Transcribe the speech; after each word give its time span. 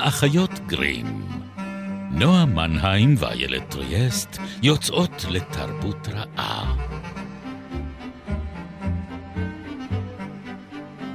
האחיות 0.00 0.50
גרים. 0.66 1.06
נועה 2.10 2.44
מנהיים 2.44 3.14
ואיילת 3.18 3.70
טריאסט 3.70 4.38
יוצאות 4.62 5.24
לתרבות 5.30 6.08
רעה. 6.08 6.76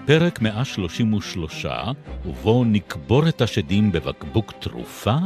פרק 0.06 0.42
133, 0.42 1.66
ובו 2.26 2.63
נקבור 2.63 3.29
את 3.29 3.42
השדים 3.42 3.92
בבקבוק 3.92 4.52
תרופה 4.60 5.17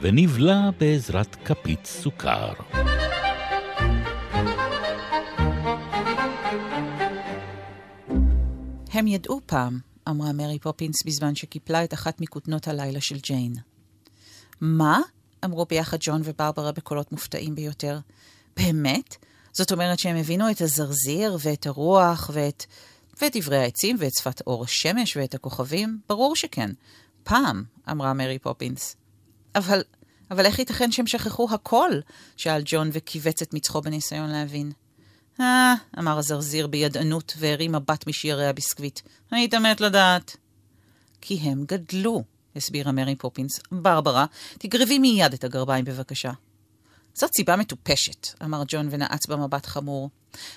ונבלע 0.00 0.70
בעזרת 0.80 1.36
כפית 1.44 1.86
סוכר. 1.86 2.52
הם 8.92 9.06
ידעו 9.06 9.40
פעם, 9.46 9.78
אמרה 10.08 10.32
מרי 10.32 10.58
פופינס 10.58 11.02
בזמן 11.02 11.34
שקיפלה 11.34 11.84
את 11.84 11.94
אחת 11.94 12.20
מכותנות 12.20 12.68
הלילה 12.68 13.00
של 13.00 13.18
ג'יין. 13.18 13.54
מה? 14.60 15.00
אמרו 15.44 15.66
ביחד 15.66 15.96
ג'ון 16.00 16.20
וברברה 16.24 16.72
בקולות 16.72 17.12
מופתעים 17.12 17.54
ביותר. 17.54 17.98
באמת? 18.56 19.16
זאת 19.52 19.72
אומרת 19.72 19.98
שהם 19.98 20.16
הבינו 20.16 20.50
את 20.50 20.60
הזרזיר 20.60 21.36
ואת 21.40 21.66
הרוח 21.66 22.30
ואת... 22.32 22.64
ואת 23.20 23.36
דברי 23.36 23.58
העצים 23.58 23.96
ואת 23.98 24.12
שפת 24.18 24.40
אור 24.46 24.64
השמש 24.64 25.16
ואת 25.16 25.34
הכוכבים? 25.34 25.98
ברור 26.08 26.36
שכן. 26.36 26.70
פעם, 27.22 27.64
אמרה 27.90 28.12
מרי 28.12 28.38
פופינס. 28.38 28.96
אבל, 29.54 29.82
אבל 30.30 30.46
איך 30.46 30.58
ייתכן 30.58 30.92
שהם 30.92 31.06
שכחו 31.06 31.48
הכל? 31.50 31.90
שאל 32.36 32.62
ג'ון 32.64 32.90
וכיווץ 32.92 33.42
את 33.42 33.54
מצחו 33.54 33.80
בניסיון 33.80 34.30
להבין. 34.30 34.72
אה, 35.40 35.74
אמר 35.98 36.18
הזרזיר 36.18 36.66
בידענות 36.66 37.34
והרים 37.38 37.72
מבט 37.72 38.06
משיירי 38.06 38.46
הביסקוויט. 38.46 39.00
היית 39.30 39.54
מת 39.54 39.80
לדעת. 39.80 40.36
כי 41.20 41.38
הם 41.42 41.64
גדלו, 41.68 42.24
הסבירה 42.56 42.92
מרי 42.92 43.16
פופינס. 43.16 43.60
ברברה, 43.72 44.26
תגרבי 44.58 44.98
מיד 44.98 45.32
את 45.32 45.44
הגרביים 45.44 45.84
בבקשה. 45.84 46.32
זאת 47.14 47.30
סיבה 47.36 47.56
מטופשת, 47.56 48.42
אמר 48.44 48.62
ג'ון 48.68 48.88
ונעץ 48.90 49.26
במבט 49.26 49.66
חמור. 49.66 50.10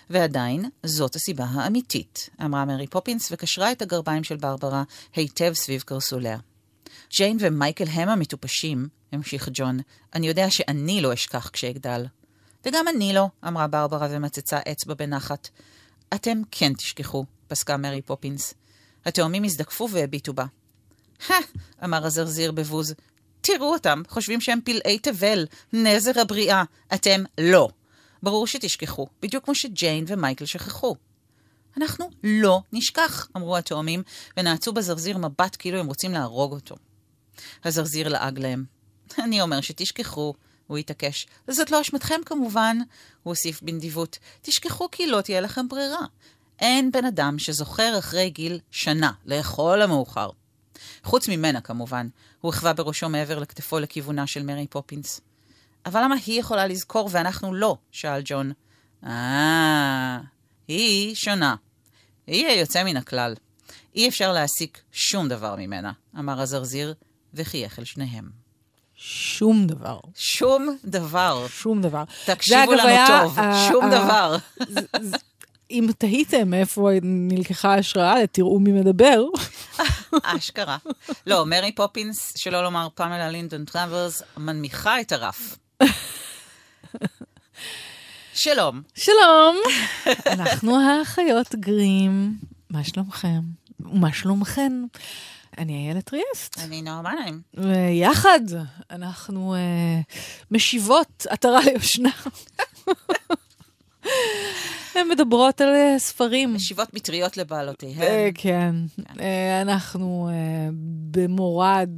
ועדיין, 0.09 0.69
זאת 0.83 1.15
הסיבה 1.15 1.45
האמיתית, 1.45 2.29
אמרה 2.45 2.65
מרי 2.65 2.87
פופינס 2.87 3.31
וקשרה 3.31 3.71
את 3.71 3.81
הגרביים 3.81 4.23
של 4.23 4.35
ברברה 4.35 4.83
היטב 5.15 5.53
סביב 5.53 5.81
קרסוליה. 5.81 6.37
ג'יין 7.17 7.37
ומייקל 7.39 7.87
הם 7.87 8.09
המטופשים, 8.09 8.87
המשיך 9.11 9.49
ג'ון. 9.53 9.79
אני 10.13 10.27
יודע 10.27 10.49
שאני 10.49 11.01
לא 11.01 11.13
אשכח 11.13 11.49
כשאגדל. 11.53 12.05
וגם 12.65 12.87
אני 12.87 13.13
לא, 13.13 13.27
אמרה 13.47 13.67
ברברה 13.67 14.07
ומצצה 14.11 14.59
אצבע 14.71 14.93
בנחת. 14.93 15.49
אתם 16.13 16.41
כן 16.51 16.73
תשכחו, 16.73 17.25
פסקה 17.47 17.77
מרי 17.77 18.01
פופינס. 18.01 18.53
התאומים 19.05 19.43
הזדקפו 19.43 19.89
והביטו 19.91 20.33
בה. 20.33 20.45
הא, 21.27 21.35
אמר 21.83 22.05
הזרזיר 22.05 22.51
בבוז, 22.51 22.93
תראו 23.41 23.73
אותם, 23.73 24.01
חושבים 24.09 24.41
שהם 24.41 24.59
פלאי 24.63 24.99
תבל, 24.99 25.45
נזר 25.73 26.21
הבריאה. 26.21 26.63
אתם 26.93 27.23
לא. 27.37 27.69
ברור 28.23 28.47
שתשכחו, 28.47 29.07
בדיוק 29.21 29.45
כמו 29.45 29.55
שג'יין 29.55 30.05
ומייקל 30.07 30.45
שכחו. 30.45 30.95
אנחנו 31.77 32.09
לא 32.23 32.61
נשכח, 32.73 33.27
אמרו 33.37 33.57
התאומים, 33.57 34.03
ונעצו 34.37 34.73
בזרזיר 34.73 35.17
מבט 35.17 35.55
כאילו 35.59 35.79
הם 35.79 35.87
רוצים 35.87 36.11
להרוג 36.11 36.51
אותו. 36.51 36.75
הזרזיר 37.65 38.07
לעג 38.07 38.39
להם. 38.39 38.63
אני 39.19 39.41
אומר 39.41 39.61
שתשכחו, 39.61 40.33
הוא 40.67 40.77
התעקש. 40.77 41.27
זאת 41.47 41.71
לא 41.71 41.81
אשמתכם 41.81 42.21
כמובן, 42.25 42.77
הוא 43.23 43.31
הוסיף 43.31 43.61
בנדיבות. 43.61 44.19
תשכחו 44.41 44.91
כי 44.91 45.07
לא 45.07 45.21
תהיה 45.21 45.41
לכם 45.41 45.67
ברירה. 45.67 46.05
אין 46.59 46.91
בן 46.91 47.05
אדם 47.05 47.39
שזוכר 47.39 47.95
אחרי 47.99 48.29
גיל 48.29 48.59
שנה, 48.71 49.11
לכל 49.25 49.81
המאוחר. 49.81 50.29
חוץ 51.03 51.29
ממנה 51.29 51.61
כמובן, 51.61 52.07
הוא 52.41 52.49
החווה 52.49 52.73
בראשו 52.73 53.09
מעבר 53.09 53.39
לכתפו 53.39 53.79
לכיוונה 53.79 54.27
של 54.27 54.43
מרי 54.43 54.67
פופינס. 54.67 55.21
אבל 55.85 56.03
למה 56.03 56.15
היא 56.25 56.39
יכולה 56.39 56.67
לזכור 56.67 57.09
ואנחנו 57.11 57.53
לא? 57.53 57.77
שאל 57.91 58.21
ג'ון. 58.25 58.51
אה, 59.03 60.19
היא 60.67 61.15
שונה. 61.15 61.55
היא 62.27 62.47
היוצא 62.47 62.83
מן 62.83 62.97
הכלל. 62.97 63.35
אי 63.95 64.09
אפשר 64.09 64.33
להסיק 64.33 64.81
שום 64.91 65.27
דבר 65.27 65.55
ממנה, 65.55 65.91
אמר 66.19 66.41
הזרזיר, 66.41 66.93
וחייך 67.33 67.79
אל 67.79 67.83
שניהם. 67.85 68.46
שום 68.99 69.67
דבר. 69.67 69.99
שום 70.15 70.77
דבר. 70.85 71.45
שום 71.47 71.81
דבר. 71.81 72.03
תקשיבו 72.25 72.73
לנו 72.73 72.87
היה, 72.87 73.07
טוב, 73.07 73.39
אה, 73.39 73.41
שום 73.67 73.85
אה, 73.85 73.95
דבר. 73.95 74.37
אם 75.71 75.87
תהיתם 75.97 76.49
מאיפה 76.49 76.89
נלקחה 77.03 77.73
ההשראה, 77.73 78.27
תראו 78.27 78.59
מי 78.59 78.71
מדבר. 78.71 79.23
אשכרה. 80.23 80.77
לא, 81.27 81.45
מרי 81.45 81.71
פופינס, 81.71 82.33
שלא 82.37 82.63
לומר 82.63 82.87
פמלה 82.95 83.29
לינדון 83.29 83.65
טראברס, 83.65 84.23
מנמיכה 84.37 85.01
את 85.01 85.11
הרף. 85.11 85.57
שלום. 88.33 88.81
שלום. 88.95 89.57
אנחנו 90.25 90.79
האחיות 90.81 91.55
גרים. 91.55 92.37
מה 92.69 92.83
שלומכם? 92.83 93.39
ומה 93.79 94.13
שלומכן? 94.13 94.73
אני 95.57 95.87
איילת 95.87 96.13
ריאסט. 96.13 96.57
אני 96.63 96.81
נועה 96.81 97.01
מנהיים. 97.01 97.41
ויחד 97.53 98.39
אנחנו 98.91 99.55
uh, 99.55 100.15
משיבות 100.51 101.25
עטרה 101.29 101.59
ליושנה. 101.65 102.09
הן 104.95 105.07
מדברות 105.09 105.61
על 105.61 105.67
uh, 105.67 105.99
ספרים. 105.99 106.53
משיבות 106.53 106.93
מטריות 106.93 107.37
לבעלותיהן. 107.37 107.97
Uh, 107.97 108.31
כן. 108.33 108.75
כן. 108.95 109.23
אנחנו 109.61 110.29
במורד, 111.11 111.89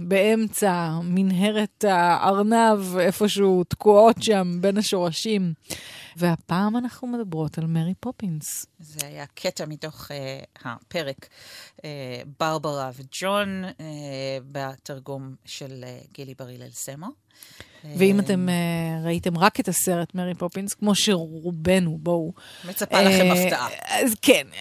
באמצע 0.00 0.90
מנהרת 1.02 1.84
הארנב, 1.88 2.96
איפשהו 2.98 3.64
תקועות 3.64 4.22
שם 4.22 4.58
בין 4.60 4.78
השורשים. 4.78 5.52
והפעם 6.16 6.76
אנחנו 6.76 7.08
מדברות 7.08 7.58
על 7.58 7.66
מרי 7.66 7.94
פופינס. 8.00 8.66
זה 8.78 9.06
היה 9.06 9.26
קטע 9.26 9.66
מתוך 9.66 10.10
אה, 10.10 10.14
הפרק 10.64 11.28
אה, 11.76 11.82
ברברה 12.38 12.90
וג'ון 12.96 13.64
אה, 13.64 13.80
בתרגום 14.52 15.34
של 15.44 15.84
אה, 15.84 16.12
גילי 16.12 16.34
ברילל 16.34 16.70
סמו. 16.70 17.25
ואם 17.98 18.20
אתם 18.20 18.48
אה, 18.48 19.06
ראיתם 19.06 19.38
רק 19.38 19.60
את 19.60 19.68
הסרט 19.68 20.14
מרי 20.14 20.34
פופינס, 20.34 20.74
כמו 20.74 20.94
שרובנו, 20.94 21.98
בואו. 22.00 22.32
מצפה 22.68 23.02
לכם 23.02 23.26
הפתעה. 23.32 23.68
אז 23.88 24.14
כן, 24.22 24.46
אה, 24.52 24.56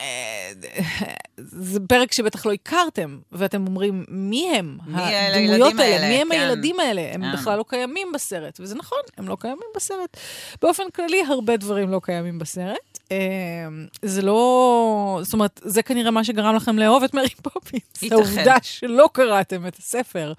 זה 1.37 1.79
פרק 1.79 2.13
שבטח 2.13 2.45
לא 2.45 2.51
הכרתם, 2.53 3.19
ואתם 3.31 3.67
אומרים, 3.67 4.05
מי 4.07 4.55
הם 4.55 4.77
הדמויות 4.93 5.79
האלה? 5.79 6.07
מי 6.07 6.21
הם 6.21 6.27
כן. 6.31 6.39
הילדים 6.39 6.79
האלה? 6.79 7.01
הם. 7.13 7.23
בכלל 7.33 7.57
לא 7.57 7.65
קיימים 7.67 8.07
בסרט, 8.13 8.59
וזה 8.59 8.75
נכון, 8.75 8.99
הם 9.17 9.27
לא 9.27 9.37
קיימים 9.39 9.67
בסרט. 9.75 10.17
באופן 10.61 10.83
כללי, 10.95 11.23
הרבה 11.29 11.57
דברים 11.57 11.89
לא 11.89 11.99
קיימים 12.03 12.39
בסרט. 12.39 12.94
Uh, 13.05 13.09
זה 14.01 14.21
לא... 14.21 15.19
זאת 15.23 15.33
אומרת, 15.33 15.61
זה 15.63 15.83
כנראה 15.83 16.11
מה 16.11 16.23
שגרם 16.23 16.55
לכם 16.55 16.79
לאהוב 16.79 17.03
את 17.03 17.13
מרי 17.13 17.29
פופינס. 17.29 17.83
ייתכן. 18.01 18.15
העובדה 18.15 18.55
שלא 18.61 19.09
קראתם 19.13 19.67
את 19.67 19.77
הספר. 19.77 20.33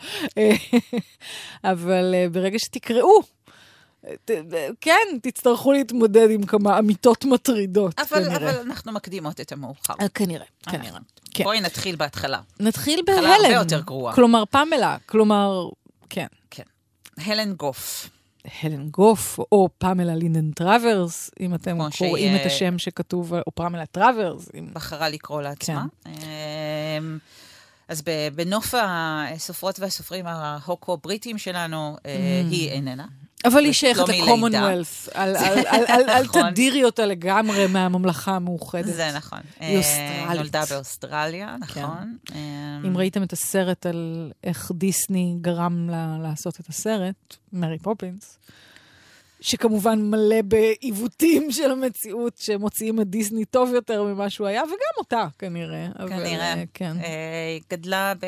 אבל 1.65 2.15
uh, 2.15 2.33
ברגע 2.33 2.59
שתקראו, 2.59 3.23
כן, 4.81 5.19
תצטרכו 5.23 5.73
להתמודד 5.73 6.31
עם 6.31 6.47
כמה 6.47 6.79
אמיתות 6.79 7.25
מטרידות, 7.25 8.01
אבל, 8.01 8.25
כנראה. 8.25 8.37
אבל 8.37 8.61
אנחנו 8.61 8.93
מקדימות 8.93 9.41
את 9.41 9.53
המאוחר. 9.53 9.95
אה, 10.01 10.09
כנראה, 10.09 10.47
כנראה. 10.71 10.99
כן. 11.35 11.45
בואי 11.45 11.61
נתחיל 11.61 11.97
בהתחלה. 11.97 12.41
נתחיל 12.61 13.01
התחלה 13.01 13.21
בהלן. 13.21 13.45
הרבה 13.45 13.55
יותר 13.55 13.81
גרועה. 13.81 14.15
כלומר, 14.15 14.45
פמלה, 14.51 14.97
כלומר, 15.07 15.69
כן. 16.11 16.27
כן. 16.51 16.63
הלן 17.19 17.53
גוף. 17.53 18.09
הלן 18.63 18.89
גוף, 18.89 19.39
או 19.53 19.69
פמלה 19.79 20.15
לינדן 20.15 20.51
טראברס, 20.51 21.31
אם 21.41 21.55
אתם 21.55 21.79
קוראים 21.99 22.33
שהיא, 22.33 22.41
את 22.41 22.47
השם 22.47 22.79
שכתוב, 22.79 23.35
או 23.35 23.55
פמלה 23.55 23.87
טראברס. 23.87 24.49
אם... 24.55 24.69
בחרה 24.73 25.09
לקרוא 25.09 25.43
לעצמה. 25.43 25.85
כן. 26.05 26.11
אמ, 26.11 27.19
אז 27.89 28.03
בנוף 28.35 28.75
הסופרות 28.83 29.81
והסופרים 29.81 30.27
ההוקו-בריטים 30.27 31.39
שלנו, 31.39 31.97
אה, 32.07 32.43
היא 32.51 32.71
איננה. 32.71 33.07
אבל 33.45 33.59
היא 33.59 33.67
לא 33.67 33.73
שייכת 33.73 34.09
מלידה. 34.09 34.25
לקומונוולס. 34.25 35.09
אל- 35.17 35.37
נכון. 36.25 36.51
תדירי 36.51 36.85
אותה 36.85 37.07
לגמרי 37.07 37.67
מהממלכה 37.67 38.33
המאוחדת. 38.37 38.85
זה 38.95 39.11
נכון. 39.17 39.39
היא 39.61 39.75
אה, 39.75 39.79
אוסטרלית. 39.79 40.37
נולדה 40.41 40.63
באוסטרליה, 40.71 41.57
נכון. 41.61 42.17
אמ, 42.35 42.39
אם 42.87 42.97
ראיתם 42.99 43.23
את 43.23 43.33
הסרט 43.33 43.87
על 43.87 44.33
איך 44.45 44.71
דיסני 44.75 45.37
גרם 45.41 45.91
לה 45.91 46.17
לעשות 46.23 46.61
את 46.61 46.69
הסרט, 46.69 47.15
מרי 47.53 47.79
פופינס, 47.79 48.39
שכמובן 49.41 49.99
מלא 50.03 50.43
בעיוותים 50.43 51.51
של 51.57 51.71
המציאות, 51.71 52.37
שמוציאים 52.39 53.01
את 53.01 53.07
דיסני 53.11 53.45
טוב 53.45 53.75
יותר 53.75 54.03
ממה 54.03 54.31
שהוא 54.31 54.47
היה, 54.47 54.63
וגם 54.63 54.77
אותה 54.99 55.27
כנראה. 55.39 55.87
כנראה. 56.09 56.53
אבל, 56.53 56.63
כן. 56.75 56.97
אה, 57.05 57.59
גדלה 57.71 58.13
ב- 58.21 58.27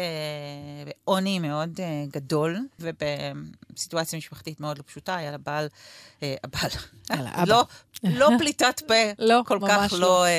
בעוני 1.04 1.38
מאוד 1.38 1.80
אה, 1.80 2.04
גדול, 2.12 2.58
ובסיטואציה 2.80 4.16
משפחתית 4.16 4.60
מאוד 4.60 4.78
לא 4.78 4.82
פשוטה. 4.86 5.16
היה 5.16 5.30
לה 5.30 5.38
בעל, 5.38 5.68
אה, 6.22 6.34
הבעל. 6.44 6.70
לא, 7.48 7.64
לא 8.04 8.28
פליטת 8.38 8.82
פה, 8.86 8.94
לא, 9.18 9.40
כל 9.46 9.58
כך 9.68 9.92
לא. 9.92 9.98
לא 9.98 10.24
אה, 10.24 10.30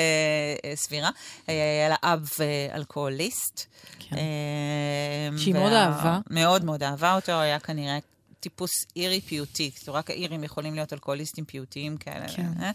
אה, 0.64 0.76
סבירה. 0.76 1.10
אה, 1.48 1.54
היה 1.78 1.88
לה 1.88 1.96
אב 2.02 2.28
אה, 2.40 2.76
אלכוהוליסט. 2.76 3.66
כן. 3.98 4.16
אה, 4.16 5.38
שהיא 5.38 5.54
מאוד 5.54 5.72
אהבה. 5.72 6.18
מאוד 6.30 6.64
מאוד 6.64 6.82
אהבה 6.82 7.14
אותו, 7.14 7.32
היה 7.32 7.58
כנראה 7.58 7.98
טיפוס 8.40 8.70
אירי 8.96 9.20
פיוטי. 9.20 9.70
רק 9.88 10.10
האירים 10.10 10.44
יכולים 10.44 10.74
להיות 10.74 10.92
אלכוהוליסטים 10.92 11.44
פיוטיים 11.44 11.96
כאלה. 11.96 12.28
כן, 12.28 12.48
אה? 12.60 12.70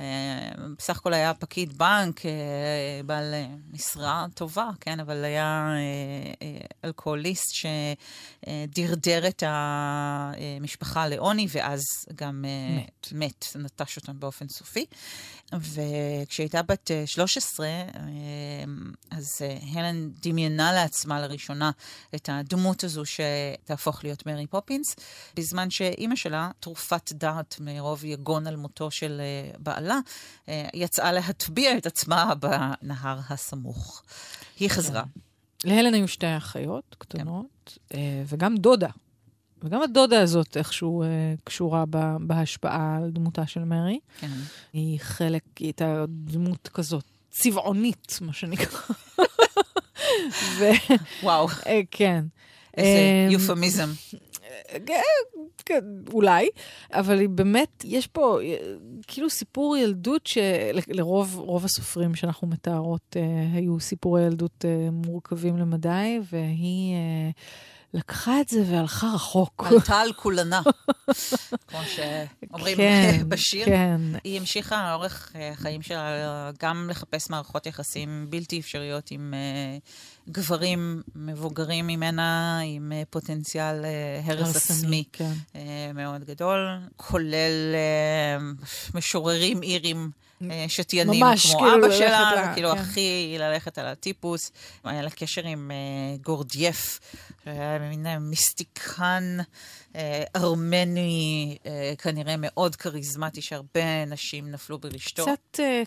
אה, 0.00 0.50
בסך 0.78 0.96
הכל 0.96 1.14
היה 1.14 1.34
פקיד 1.34 1.78
בנק, 1.78 2.26
אה, 2.26 2.30
בעל 3.06 3.34
משרה 3.72 4.26
טובה, 4.34 4.68
כן, 4.80 5.00
אבל 5.00 5.24
היה 5.24 5.72
אלכוהוליסט 6.84 7.54
שדרדר 7.54 9.28
את 9.28 9.42
המשפחה 9.46 11.08
לעוני, 11.08 11.46
ואז 11.50 11.80
גם 12.14 12.44
מת. 12.76 13.12
מת, 13.12 13.44
נטש 13.56 13.96
אותם 13.96 14.20
באופן 14.20 14.48
סופי. 14.48 14.86
וכשהייתה 15.52 16.62
בת 16.62 16.90
אה, 16.90 17.06
13, 17.06 17.66
אה, 17.66 17.84
אז 19.10 19.26
הלן 19.72 20.10
דמיינה 20.22 20.72
לעצמה 20.72 21.20
לראשונה 21.20 21.70
את 22.14 22.28
הדמות 22.32 22.84
הזו 22.84 23.02
שתהפוך 23.04 24.04
להיות 24.04 24.26
מרי 24.26 24.46
פופינס, 24.46 24.96
בזמן 25.36 25.70
שאימא 25.70 26.16
שלה, 26.16 26.50
תרופת 26.60 27.12
דעת 27.12 27.56
מרוב 27.60 28.04
יגון 28.04 28.46
על 28.46 28.56
מותו 28.56 28.90
של 28.90 29.20
אה, 29.20 29.58
בעלה, 29.58 29.98
אה, 30.48 30.68
יצאה 30.74 31.12
להטביע 31.12 31.76
את 31.76 31.86
עצמה 31.86 32.32
בנהר 32.34 33.18
הסמוך. 33.28 34.02
היא 34.60 34.70
חזרה. 34.70 35.02
להלן 35.64 35.94
היו 35.94 36.08
שתי 36.08 36.36
אחיות 36.36 36.96
קטנות, 36.98 37.78
אה, 37.94 38.22
וגם 38.26 38.56
דודה. 38.56 38.88
וגם 39.62 39.82
הדודה 39.82 40.20
הזאת 40.20 40.56
איכשהו 40.56 41.04
קשורה 41.44 41.84
בהשפעה 42.20 42.96
על 42.96 43.10
דמותה 43.10 43.46
של 43.46 43.64
מרי. 43.64 43.98
כן. 44.20 44.30
היא 44.72 45.00
חלק, 45.00 45.42
היא 45.58 45.66
הייתה 45.66 46.04
דמות 46.08 46.68
כזאת 46.74 47.04
צבעונית, 47.30 48.18
מה 48.20 48.32
שנקרא. 48.32 48.80
וכן, 50.58 50.96
וואו, 51.22 51.48
כן. 51.90 52.24
איזה 52.76 53.28
יופמיזם. 53.30 53.90
כן, 55.64 55.84
אולי, 56.12 56.48
אבל 56.92 57.18
היא 57.18 57.28
באמת, 57.28 57.84
יש 57.84 58.06
פה 58.06 58.40
אה, 58.42 58.56
כאילו 59.06 59.30
סיפור 59.30 59.76
ילדות 59.76 60.26
שלרוב 60.26 61.38
רוב 61.38 61.64
הסופרים 61.64 62.14
שאנחנו 62.14 62.48
מתארות 62.48 63.16
אה, 63.16 63.22
היו 63.54 63.80
סיפורי 63.80 64.22
ילדות 64.22 64.64
אה, 64.64 64.90
מורכבים 64.92 65.56
למדי, 65.56 66.20
והיא 66.32 66.94
לקחה 67.94 68.40
את 68.40 68.48
זה 68.48 68.62
והלכה 68.66 69.06
רחוק. 69.14 69.66
עלתה 69.70 70.00
על 70.00 70.12
כולנה, 70.12 70.62
כמו 71.68 71.78
שאומרים 71.86 72.76
כן, 72.76 73.22
בשיר. 73.28 73.64
כן, 73.64 74.00
היא 74.24 74.40
המשיכה 74.40 74.90
לאורך 74.90 75.32
החיים 75.52 75.82
שלה 75.82 76.50
גם 76.62 76.90
לחפש 76.90 77.30
מערכות 77.30 77.66
יחסים 77.66 78.26
בלתי 78.30 78.60
אפשריות 78.60 79.10
עם 79.10 79.34
גברים 80.30 81.02
מבוגרים 81.14 81.86
ממנה, 81.86 82.60
עם 82.64 82.92
אה, 82.92 83.02
פוטנציאל 83.10 83.84
אה, 83.84 84.20
הרס 84.24 84.56
עצמי 84.56 85.04
כן. 85.12 85.32
אה, 85.56 85.90
מאוד 85.94 86.24
גדול, 86.24 86.78
כולל 86.96 87.74
משוררים 88.94 89.62
אירים. 89.62 90.10
שתיינים 90.68 91.24
ממש, 91.24 91.50
כמו 91.50 91.60
כאילו 91.60 91.86
אבא 91.86 91.96
שלה, 91.96 92.34
לה, 92.34 92.50
וכאילו 92.52 92.72
כן. 92.72 92.78
הכי 92.78 93.36
ללכת 93.38 93.78
על 93.78 93.86
הטיפוס. 93.86 94.52
היה 94.84 95.02
לה 95.02 95.10
קשר 95.10 95.46
עם 95.46 95.70
אה, 95.70 96.16
גורדייף, 96.22 97.00
שהיה 97.44 97.78
מין 97.78 98.06
מיסטיקן 98.20 99.38
אה, 99.96 100.24
ארמני, 100.36 101.56
אה, 101.66 101.92
כנראה 101.98 102.34
מאוד 102.38 102.76
כריזמטי, 102.76 103.42
שהרבה 103.42 104.04
נשים 104.06 104.50
נפלו 104.50 104.78
ברשתו. 104.78 105.22
קצת 105.22 105.60
אה, 105.60 105.82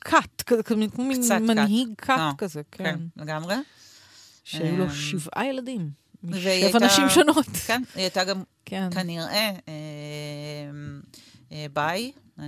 כת, 0.00 0.42
כזה, 0.42 0.62
כמו 0.62 1.04
מין. 1.04 1.20
מנהיג 1.40 1.88
כת 1.98 2.10
אה, 2.10 2.30
כזה, 2.38 2.62
כן, 2.70 2.84
כן. 2.84 2.98
לגמרי. 3.16 3.54
שהיו 4.50 4.76
לו 4.76 4.84
אמ, 4.84 4.90
שבעה 4.90 5.46
ילדים. 5.46 5.90
משבע 6.22 6.78
נשים 6.86 7.08
שונות. 7.08 7.46
כן, 7.66 7.82
היא 7.94 8.02
הייתה 8.02 8.24
גם 8.24 8.42
כן. 8.64 8.88
כנראה 8.90 9.50
אה, 9.68 10.70
אה, 11.52 11.66
ביי, 11.72 12.12
אה, 12.38 12.44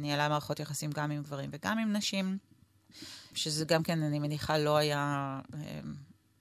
ניהלה 0.00 0.28
מערכות 0.28 0.60
יחסים 0.60 0.90
גם 0.90 1.10
עם 1.10 1.22
גברים 1.22 1.50
וגם 1.52 1.78
עם 1.78 1.92
נשים, 1.92 2.38
שזה 3.34 3.64
גם 3.64 3.82
כן, 3.82 4.02
אני 4.02 4.18
מניחה, 4.18 4.58
לא 4.58 4.76
היה... 4.76 5.38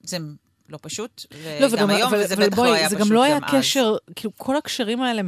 זה 0.04 0.18
לא 0.70 0.80
פשוט, 0.82 1.26
לא, 1.62 1.68
וגם 1.72 1.90
היום, 1.90 2.14
אבל, 2.14 2.24
וזה 2.24 2.34
אבל 2.34 2.48
בטח 2.48 2.58
לא 2.58 2.74
היה 2.74 2.90
זה 2.90 2.96
פשוט 2.96 3.08
גם 3.08 3.14
לא 3.14 3.24
היה 3.24 3.38
אז. 3.38 3.44
קשר, 3.52 3.96
כאילו, 4.16 4.32
כל 4.38 4.58
הקשרים 4.58 5.02
האלה, 5.02 5.22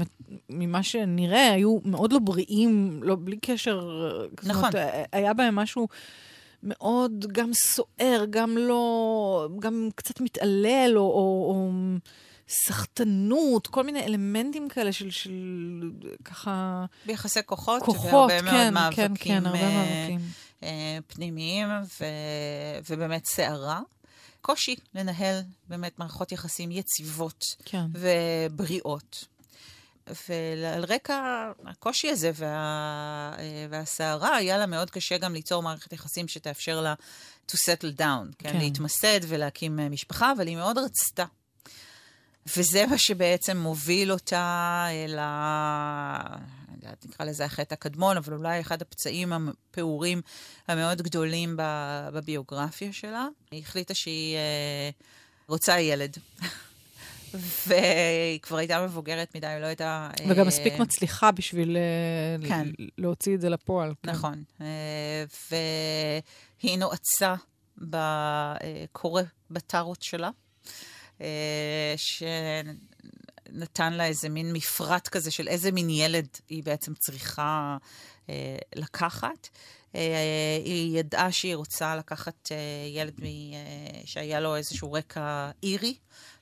ממה 0.49 0.83
שנראה, 0.83 1.53
היו 1.53 1.77
מאוד 1.85 2.13
לא 2.13 2.19
בריאים, 2.19 2.99
לא, 3.03 3.17
בלי 3.19 3.37
קשר. 3.41 3.89
נכון. 4.43 4.69
היה 5.11 5.33
בהם 5.33 5.55
משהו 5.55 5.87
מאוד 6.63 7.25
גם 7.31 7.51
סוער, 7.53 8.25
גם 8.29 8.57
לא, 8.57 9.47
גם 9.59 9.89
קצת 9.95 10.21
מתעלל, 10.21 10.93
או, 10.95 11.01
או, 11.01 11.53
או 11.55 11.71
סחטנות, 12.47 13.67
כל 13.67 13.83
מיני 13.83 14.05
אלמנטים 14.05 14.69
כאלה 14.69 14.93
של, 14.93 15.11
של 15.11 15.31
ככה, 16.25 16.85
ביחסי 17.05 17.39
כוחות, 17.45 17.83
כוחות, 17.83 18.13
והרבה 18.13 18.39
כן, 18.39 18.45
מאוד 18.45 18.55
כן, 18.55 18.73
מאבקים 18.73 19.15
כן, 19.15 19.45
הרבה 19.45 19.59
אה, 19.59 19.77
מאבקים. 19.77 20.19
אה, 20.63 20.97
פנימיים, 21.07 21.67
ו... 21.99 22.05
ובאמת 22.89 23.25
סערה. 23.25 23.81
קושי 24.41 24.75
לנהל 24.95 25.39
באמת 25.67 25.99
מערכות 25.99 26.31
יחסים 26.31 26.71
יציבות 26.71 27.43
כן. 27.65 27.85
ובריאות. 27.93 29.25
ועל 30.07 30.85
רקע 30.85 31.51
הקושי 31.65 32.09
הזה 32.09 32.31
וה... 32.35 32.47
אה, 33.39 33.65
והסערה, 33.69 34.35
היה 34.35 34.57
לה 34.57 34.65
מאוד 34.65 34.89
קשה 34.89 35.17
גם 35.17 35.33
ליצור 35.33 35.63
מערכת 35.63 35.93
יחסים 35.93 36.27
שתאפשר 36.27 36.81
לה 36.81 36.93
to 37.51 37.55
settle 37.55 37.99
down, 37.99 38.35
כן? 38.37 38.51
כן. 38.51 38.57
להתמסד 38.57 39.19
ולהקים 39.27 39.79
אה, 39.79 39.89
משפחה, 39.89 40.31
אבל 40.31 40.47
היא 40.47 40.55
מאוד 40.55 40.77
רצתה. 40.77 41.25
וזה 42.57 42.85
מה 42.85 42.97
שבעצם 42.97 43.57
מוביל 43.57 44.11
אותה 44.11 44.85
אל 44.89 45.17
ה... 45.19 46.37
נקרא 47.05 47.25
לזה 47.25 47.45
החטא 47.45 47.73
הקדמון, 47.73 48.17
אבל 48.17 48.33
אולי 48.33 48.61
אחד 48.61 48.81
הפצעים 48.81 49.33
הפעורים 49.33 50.21
המאוד 50.67 51.01
גדולים 51.01 51.57
ב- 51.57 52.09
בביוגרפיה 52.13 52.93
שלה. 52.93 53.27
היא 53.51 53.61
החליטה 53.61 53.93
שהיא 53.93 54.35
אה, 54.35 54.89
רוצה 55.47 55.79
ילד. 55.79 56.17
והיא 57.67 58.39
כבר 58.39 58.57
הייתה 58.57 58.85
מבוגרת 58.85 59.35
מדי, 59.35 59.57
לא 59.61 59.65
הייתה... 59.65 60.09
אה, 60.19 60.25
וגם 60.29 60.47
מספיק 60.47 60.73
מצליחה 60.79 61.31
בשביל 61.31 61.77
אה, 61.77 62.47
כן. 62.47 62.67
להוציא 62.97 63.35
את 63.35 63.41
זה 63.41 63.49
לפועל. 63.49 63.93
כן. 64.03 64.11
נכון. 64.11 64.43
אה, 64.61 65.23
והיא 65.51 66.77
נועצה 66.77 67.35
בקורא 67.77 69.21
בטארות 69.51 70.01
שלה, 70.01 70.29
שנתן 71.95 73.93
לה 73.93 74.05
איזה 74.05 74.29
מין 74.29 74.53
מפרט 74.53 75.07
כזה 75.07 75.31
של 75.31 75.47
איזה 75.47 75.71
מין 75.71 75.89
ילד 75.89 76.27
היא 76.49 76.63
בעצם 76.63 76.93
צריכה 76.93 77.77
לקחת. 78.75 79.49
אה, 79.95 80.59
היא 80.65 80.99
ידעה 80.99 81.31
שהיא 81.31 81.55
רוצה 81.55 81.95
לקחת 81.95 82.51
אה, 82.51 82.57
ילד 82.89 83.13
מ- 83.21 83.25
אה, 83.53 84.01
שהיה 84.05 84.39
לו 84.39 84.55
איזשהו 84.55 84.93
רקע 84.93 85.51
אירי. 85.63 85.95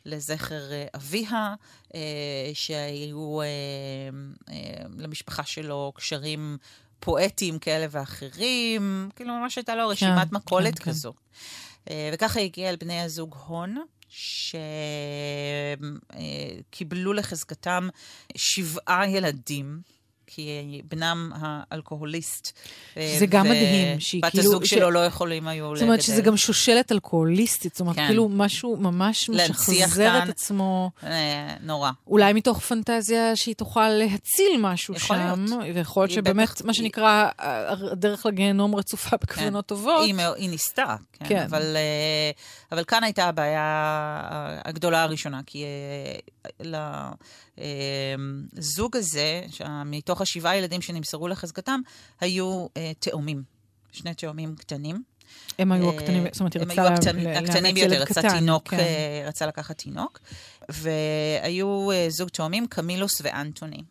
לזכר 0.05 0.61
אביה, 0.95 1.55
שהיו 2.53 3.39
למשפחה 4.97 5.43
שלו 5.43 5.91
קשרים 5.95 6.57
פואטיים 6.99 7.59
כאלה 7.59 7.85
ואחרים, 7.91 9.09
כאילו 9.15 9.33
ממש 9.33 9.55
הייתה 9.57 9.75
לו 9.75 9.87
רשימת 9.87 10.29
כן, 10.29 10.35
מכולת 10.35 10.79
כן, 10.79 10.85
כן. 10.85 10.91
כזו. 10.91 11.13
אה, 11.89 12.09
וככה 12.13 12.39
הגיע 12.39 12.69
אל 12.69 12.75
בני 12.75 13.01
הזוג 13.01 13.35
הון, 13.47 13.77
שקיבלו 16.69 17.13
לחזקתם 17.13 17.89
שבעה 18.35 19.09
ילדים, 19.09 19.81
כי 20.33 20.81
בנם 20.87 21.31
האלכוהוליסט. 21.35 22.59
זה 23.19 23.25
גם 23.29 23.45
מדהים, 23.45 23.99
שהיא 23.99 24.21
בת 24.23 24.31
כאילו... 24.31 24.43
הזוג 24.43 24.65
שלו 24.65 24.91
לא 24.91 25.05
יכולים 25.05 25.47
היו. 25.47 25.75
זאת 25.75 25.83
אומרת 25.83 26.01
שזה 26.01 26.21
גם 26.21 26.37
שושלת 26.37 26.91
אלכוהוליסטית, 26.91 27.73
זאת 27.73 27.81
אומרת, 27.81 27.95
כן. 27.95 28.07
כאילו 28.07 28.29
משהו 28.29 28.77
ממש 28.77 29.29
משחזר. 29.29 30.23
את 30.23 30.29
עצמו. 30.29 30.91
אה, 31.03 31.55
נורא. 31.61 31.91
אולי 32.07 32.33
מתוך 32.33 32.59
פנטזיה 32.59 33.35
שהיא 33.35 33.55
תוכל 33.55 33.89
להציל 33.89 34.51
משהו 34.59 34.93
יכול 34.95 35.17
שם, 35.17 35.45
להיות. 35.49 35.75
ויכול 35.75 36.03
להיות 36.03 36.11
שבאמת, 36.11 36.49
בטח- 36.49 36.65
מה 36.65 36.73
שנקרא, 36.73 37.29
הדרך 37.91 38.25
לגיהנום 38.25 38.75
רצופה 38.75 39.17
בכוונות 39.21 39.65
טובות. 39.65 40.05
היא, 40.05 40.15
היא 40.37 40.49
ניסתה, 40.49 40.95
כן, 41.13 41.25
כן. 41.29 41.43
אבל, 41.49 41.61
אה, 41.75 42.31
אבל 42.71 42.83
כאן 42.83 43.03
הייתה 43.03 43.25
הבעיה 43.25 43.67
הגדולה 44.65 45.03
הראשונה, 45.03 45.41
כי 45.45 45.63
אה, 45.63 47.09
לזוג 48.53 48.97
הזה, 48.97 49.41
שה- 49.51 49.83
מתוך 50.21 50.29
השבעה 50.29 50.57
ילדים 50.57 50.81
שנמסרו 50.81 51.27
לחזקתם, 51.27 51.79
היו 52.21 52.67
אה, 52.77 52.91
תאומים, 52.99 53.43
שני 53.91 54.13
תאומים 54.13 54.55
קטנים. 54.55 55.03
הם 55.59 55.71
היו 55.71 55.89
אה, 55.89 55.95
הקטנים, 55.95 56.23
זאת 56.31 56.39
אומרת, 56.39 56.53
היא 56.53 56.61
הם 56.61 56.69
רצתה 56.71 56.81
היו 56.81 56.89
לה- 56.89 56.95
הקטנ- 56.95 57.15
ל- 57.23 57.27
הקטנים 57.49 57.63
לאמץ 57.63 57.73
ביותר, 57.75 57.93
ילד 57.93 58.01
רצה 58.01 58.21
קטן, 58.21 58.29
תינוק, 58.39 58.67
כן. 58.69 58.79
אה, 58.79 59.23
רצה 59.27 59.45
לקחת 59.45 59.77
תינוק, 59.77 60.19
והיו 60.69 61.91
אה, 61.91 62.05
זוג 62.09 62.29
תאומים, 62.29 62.67
קמילוס 62.67 63.21
ואנטוני. 63.23 63.83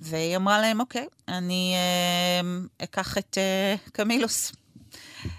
והיא 0.00 0.36
אמרה 0.36 0.60
להם, 0.60 0.80
אוקיי, 0.80 1.06
אני 1.28 1.74
אקח 2.78 3.18
את 3.18 3.38
קמילוס. 3.92 4.52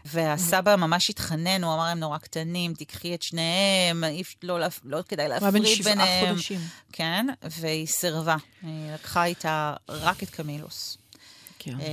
והסבא 0.07 0.75
ממש 0.75 1.09
התחנן, 1.09 1.63
הוא 1.63 1.73
אמר, 1.73 1.83
הם 1.83 1.99
נורא 1.99 2.17
קטנים, 2.17 2.73
תיקחי 2.73 3.15
את 3.15 3.21
שניהם, 3.21 4.03
לא, 4.43 4.59
להפ- 4.59 4.81
לא 4.83 4.99
כדאי 5.07 5.25
הוא 5.25 5.33
היה 5.33 5.51
בן 5.51 5.57
להפריד 5.61 5.77
שבעה 5.77 5.93
ביניהם. 5.95 6.33
חודשים. 6.35 6.59
כן, 6.93 7.25
והיא 7.43 7.87
סירבה. 7.87 8.35
היא 8.61 8.91
לקחה 8.93 9.25
איתה 9.25 9.73
רק 9.89 10.23
את 10.23 10.29
קמילוס. 10.29 10.97
כן. 11.59 11.79
אה, 11.79 11.85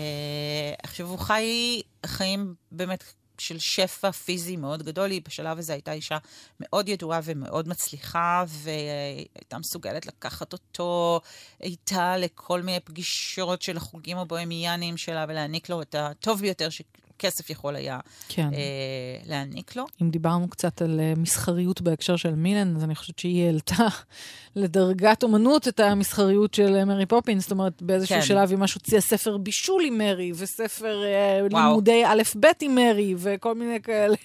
עכשיו, 0.82 1.08
הוא 1.08 1.18
חי 1.18 1.80
חיים 2.06 2.54
באמת 2.72 3.04
של 3.38 3.58
שפע 3.58 4.10
פיזי 4.12 4.56
מאוד 4.56 4.82
גדול. 4.82 5.10
היא 5.10 5.20
בשלב 5.28 5.58
הזה 5.58 5.72
הייתה 5.72 5.92
אישה 5.92 6.18
מאוד 6.60 6.88
ידועה 6.88 7.20
ומאוד 7.24 7.68
מצליחה, 7.68 8.44
והייתה 8.48 9.58
מסוגלת 9.58 10.06
לקחת 10.06 10.52
אותו 10.52 11.20
איתה 11.62 12.16
לכל 12.16 12.62
מיני 12.62 12.80
פגישות 12.80 13.62
של 13.62 13.76
החוגים 13.76 14.18
הבוהמיאניים 14.18 14.96
שלה, 14.96 15.24
ולהעניק 15.28 15.68
לו 15.68 15.82
את 15.82 15.94
הטוב 15.98 16.40
ביותר 16.40 16.68
שכסף 17.18 17.50
יכול 17.50 17.76
היה 17.76 17.98
כן. 18.28 18.48
אה, 18.54 19.18
להעניק 19.26 19.76
לו. 19.76 19.84
אם 20.02 20.10
דיברנו 20.10 20.48
קצת 20.48 20.82
על 20.82 21.00
אה, 21.00 21.12
מסחריות 21.16 21.80
בהקשר 21.80 22.16
של 22.16 22.34
מילן, 22.34 22.76
אז 22.76 22.84
אני 22.84 22.94
חושבת 22.94 23.18
שהיא 23.18 23.46
העלתה 23.46 23.86
לדרגת 24.56 25.22
אומנות 25.22 25.68
את 25.68 25.80
המסחריות 25.80 26.54
של 26.54 26.76
אה, 26.76 26.84
מרי 26.84 27.06
פופינס. 27.06 27.42
זאת 27.42 27.50
אומרת, 27.50 27.82
באיזשהו 27.82 28.16
כן. 28.16 28.22
שלב 28.22 28.50
היא 28.50 28.58
ממש 28.58 28.74
הוציאה 28.74 29.00
ספר 29.00 29.36
בישול 29.36 29.84
עם 29.84 29.98
מרי, 29.98 30.32
וספר 30.34 31.04
אה. 31.04 31.40
לימודי 31.50 32.04
א'-ב' 32.04 32.46
עם 32.60 32.74
מרי, 32.74 33.14
וכל 33.18 33.54
מיני 33.54 33.80
כאלה. 33.80 34.16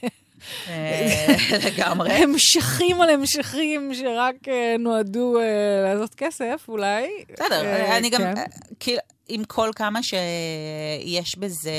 אה, 0.68 1.36
לגמרי. 1.68 2.12
המשכים 2.12 3.02
על 3.02 3.10
המשכים 3.10 3.94
שרק 3.94 4.36
נועדו 4.80 5.38
לעשות 5.84 6.16
כסף, 6.16 6.66
אולי. 6.68 7.08
בסדר, 7.34 7.86
אני 7.98 8.10
גם, 8.10 8.20
כן. 8.22 8.44
כאילו, 8.80 9.00
עם 9.30 9.44
כל 9.44 9.72
כמה 9.76 10.00
שיש 10.04 11.38
בזה, 11.38 11.72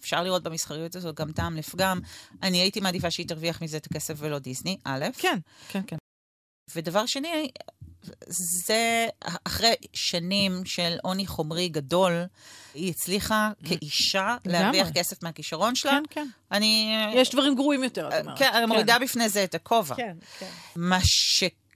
אפשר 0.00 0.22
לראות 0.22 0.42
במסחריות 0.42 0.96
הזאת 0.96 1.14
גם 1.14 1.32
טעם 1.32 1.56
לפגם, 1.56 2.00
אני 2.42 2.58
הייתי 2.58 2.80
מעדיפה 2.80 3.10
שהיא 3.10 3.28
תרוויח 3.28 3.62
מזה 3.62 3.76
את 3.76 3.86
הכסף 3.86 4.14
ולא 4.18 4.38
דיסני, 4.38 4.76
א', 4.84 5.04
כן, 5.18 5.38
כן, 5.68 5.80
כן. 5.86 5.96
ודבר 6.74 7.06
שני, 7.06 7.48
זה 8.66 9.06
אחרי 9.44 9.74
שנים 9.92 10.64
של 10.64 10.96
עוני 11.02 11.26
חומרי 11.26 11.68
גדול, 11.68 12.24
היא 12.74 12.90
הצליחה 12.90 13.50
כאישה 13.64 14.36
להרוויח. 14.46 14.90
כסף 14.90 15.22
מהכישרון 15.22 15.74
שלה. 15.74 15.90
כן, 15.90 16.02
כן. 16.10 16.26
אני... 16.52 16.96
יש 17.14 17.30
דברים 17.30 17.54
גרועים 17.54 17.84
יותר, 17.84 18.08
את 18.08 18.12
אומרת. 18.20 18.38
כן, 18.38 18.50
אני 18.54 18.66
מורידה 18.66 18.98
בפני 18.98 19.28
זה 19.28 19.44
את 19.44 19.54
הכובע. 19.54 19.94
כן, 19.94 20.16
כן. 20.38 20.50
מה 20.76 20.98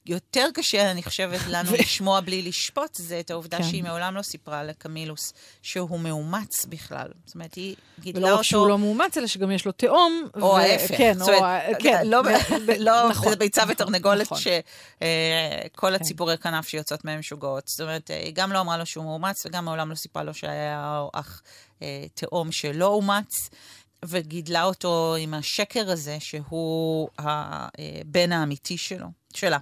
שיותר 0.08 0.48
קשה, 0.54 0.90
אני 0.90 1.02
חושבת, 1.02 1.40
לנו 1.54 1.70
לשמוע 1.72 2.20
בלי 2.20 2.42
לשפוט, 2.42 2.94
זה 2.94 3.20
את 3.20 3.30
העובדה 3.30 3.58
כן. 3.58 3.62
שהיא 3.64 3.82
מעולם 3.82 4.16
לא 4.16 4.22
סיפרה 4.22 4.64
לקמילוס 4.64 5.32
שהוא 5.62 6.00
מאומץ 6.00 6.66
בכלל. 6.66 7.08
זאת 7.26 7.34
אומרת, 7.34 7.54
היא 7.54 7.76
גידלה 8.00 8.20
ולא 8.20 8.28
אותו... 8.30 8.38
רק 8.40 8.44
שהוא 8.44 8.68
לא 8.68 8.78
מאומץ, 8.78 9.16
אלא 9.18 9.26
שגם 9.26 9.50
יש 9.50 9.64
לו 9.66 9.72
תאום. 9.72 10.28
או 10.40 10.46
ו- 10.46 10.56
ההפך. 10.56 10.94
כן, 10.96 11.14
זאת 11.18 11.28
או... 11.28 11.34
אומרת, 11.34 11.74
ה- 11.76 11.82
כן. 11.82 12.06
לא, 12.06 12.22
לא 12.78 13.08
נכון. 13.10 13.30
זה 13.30 13.36
ביצה 13.36 13.62
ותרנגולת 13.68 14.22
נכון. 14.22 14.38
שכל 15.70 15.94
הציפורי 15.94 16.38
כנף 16.38 16.68
שיוצאות 16.68 17.04
מהם 17.04 17.18
משוגעות. 17.18 17.68
זאת 17.68 17.80
אומרת, 17.80 18.10
היא 18.10 18.34
גם 18.34 18.52
לא 18.52 18.60
אמרה 18.60 18.76
לו 18.78 18.86
שהוא 18.86 19.04
מאומץ, 19.04 19.46
וגם 19.46 19.64
מעולם 19.64 19.90
לא 19.90 19.94
סיפרה 19.94 20.22
לו 20.22 20.34
שהיה 20.34 21.02
אח 21.12 21.42
אה, 21.82 22.04
תאום 22.14 22.52
שלא 22.52 22.86
אומץ. 22.86 23.50
וגידלה 24.04 24.64
אותו 24.64 25.16
עם 25.18 25.34
השקר 25.34 25.90
הזה 25.90 26.16
שהוא 26.20 27.08
הבן 27.18 28.32
האמיתי 28.32 28.78
שלו, 28.78 29.06
שלה. 29.34 29.58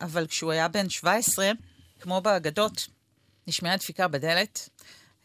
אבל 0.00 0.26
כשהוא 0.26 0.52
היה 0.52 0.68
בן 0.68 0.88
17, 0.88 1.50
כמו 2.00 2.20
באגדות, 2.20 2.86
נשמעה 3.46 3.76
דפיקה 3.76 4.08
בדלת, 4.08 4.68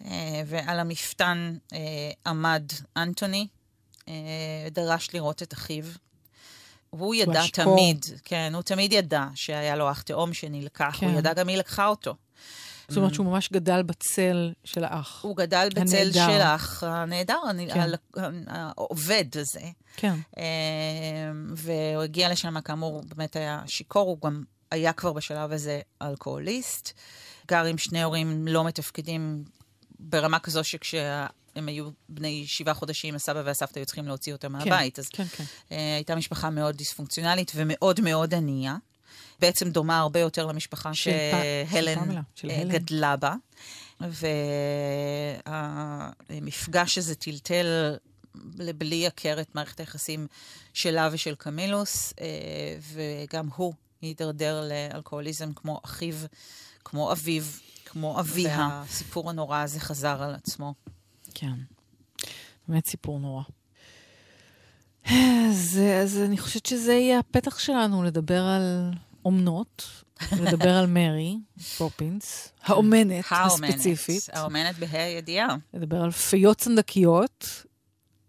אה, 0.06 0.42
ועל 0.46 0.80
המפתן 0.80 1.58
אה, 1.74 1.80
עמד 2.26 2.64
אנטוני, 2.98 3.48
אה, 4.08 4.14
דרש 4.72 5.10
לראות 5.14 5.44
את 5.44 5.54
אחיו. 5.54 5.84
הוא 6.90 7.16
ידע 7.16 7.40
השקור. 7.40 7.76
תמיד, 7.76 8.06
כן, 8.24 8.52
הוא 8.56 8.62
תמיד 8.62 8.94
ידע 8.94 9.26
שהיה 9.36 9.76
לו 9.76 9.92
אח 9.92 10.02
תאום 10.02 10.34
שנלקח, 10.34 10.98
כן. 11.00 11.08
הוא 11.08 11.20
ידע 11.20 11.34
גם 11.34 11.48
מי 11.48 11.58
לקחה 11.58 11.88
אותו. 11.88 12.16
זאת 12.88 12.98
אומרת 12.98 13.14
שהוא 13.14 13.26
ממש 13.26 13.50
גדל 13.54 13.84
בצל 13.84 14.54
של 14.64 14.84
האח. 14.84 15.24
הוא 15.24 15.36
גדל 15.36 15.70
בצל 15.76 15.98
הנהדר. 15.98 16.28
של 16.28 16.42
האח 16.42 16.84
הנהדר, 16.84 17.40
כן. 17.74 17.90
העובד 18.48 19.26
הזה. 19.36 19.70
כן. 19.96 20.16
והוא 21.56 22.04
הגיע 22.04 22.32
לשם, 22.32 22.62
כאמור, 22.62 23.02
באמת 23.08 23.36
היה 23.36 23.62
שיכור, 23.68 24.10
הוא 24.10 24.18
גם 24.22 24.44
היה 24.76 24.94
כבר 24.94 25.14
בשלב 25.14 25.52
הזה 25.52 25.82
אלכוהוליסט. 26.02 26.94
גר 27.48 27.66
עם 27.66 27.78
שני 27.78 28.04
הורים 28.04 28.48
לא 28.48 28.64
מתפקדים 28.64 29.44
ברמה 30.00 30.40
כזו 30.40 30.64
שכשהם 30.64 31.68
היו 31.68 31.90
בני 32.10 32.48
שבעה 32.48 32.74
חודשים, 32.74 33.16
הסבא 33.16 33.42
והסבתא 33.46 33.80
היו 33.80 33.86
צריכים 33.86 34.08
להוציא 34.08 34.34
אותם 34.34 34.52
מהבית. 34.52 35.00
אז 35.00 35.10
כן, 35.10 35.24
כן. 35.24 35.44
אה, 35.72 35.96
הייתה 35.96 36.16
משפחה 36.16 36.50
מאוד 36.50 36.76
דיספונקציונלית 36.76 37.52
ומאוד 37.56 38.02
מאוד 38.02 38.34
ענייה. 38.34 38.76
בעצם 39.40 39.70
דומה 39.70 40.00
הרבה 40.00 40.20
יותר 40.20 40.46
למשפחה 40.46 40.94
של 40.94 41.12
שהלן 41.72 41.96
פמלה, 41.96 42.22
של 42.36 42.50
אה. 42.52 42.64
גדלה 42.68 43.16
בה. 43.16 43.36
והמפגש 46.30 46.98
הזה 46.98 47.16
טלטל 47.16 47.96
בלי 48.78 49.08
הכר 49.08 49.42
את 49.42 49.56
מערכת 49.56 49.80
היחסים 49.80 50.28
שלה 50.74 51.10
ושל 51.12 51.36
קמילוס, 51.36 52.14
אה, 52.22 52.28
וגם 52.82 53.50
הוא 53.56 53.74
הידרדר 54.06 54.70
לאלכוהוליזם 54.70 55.54
כמו 55.54 55.82
אחיו, 55.86 56.16
כמו 56.86 57.12
אביו, 57.12 57.44
כמו 57.86 58.20
אביה. 58.20 58.82
והסיפור 58.82 59.30
הנורא 59.30 59.62
הזה 59.62 59.80
חזר 59.80 60.24
על 60.24 60.36
עצמו. 60.36 60.74
כן. 61.34 61.54
באמת 62.68 62.88
סיפור 62.88 63.20
נורא. 63.20 63.44
אז, 65.06 65.80
אז 66.04 66.18
אני 66.18 66.38
חושבת 66.38 66.66
שזה 66.66 66.94
יהיה 66.94 67.20
הפתח 67.20 67.60
שלנו 67.60 68.04
לדבר 68.04 68.42
על 68.42 68.92
אומנות, 69.26 70.04
לדבר 70.42 70.70
על 70.70 70.88
מרי 70.88 71.38
פופינס, 71.78 72.52
האומנת 72.64 73.26
הספציפית, 73.32 74.30
האומנת 74.34 74.76
בה"א 74.80 74.98
הידיעה. 74.98 75.56
לדבר 75.74 76.02
על 76.02 76.12
פיות 76.12 76.62
סנדקיות, 76.62 77.66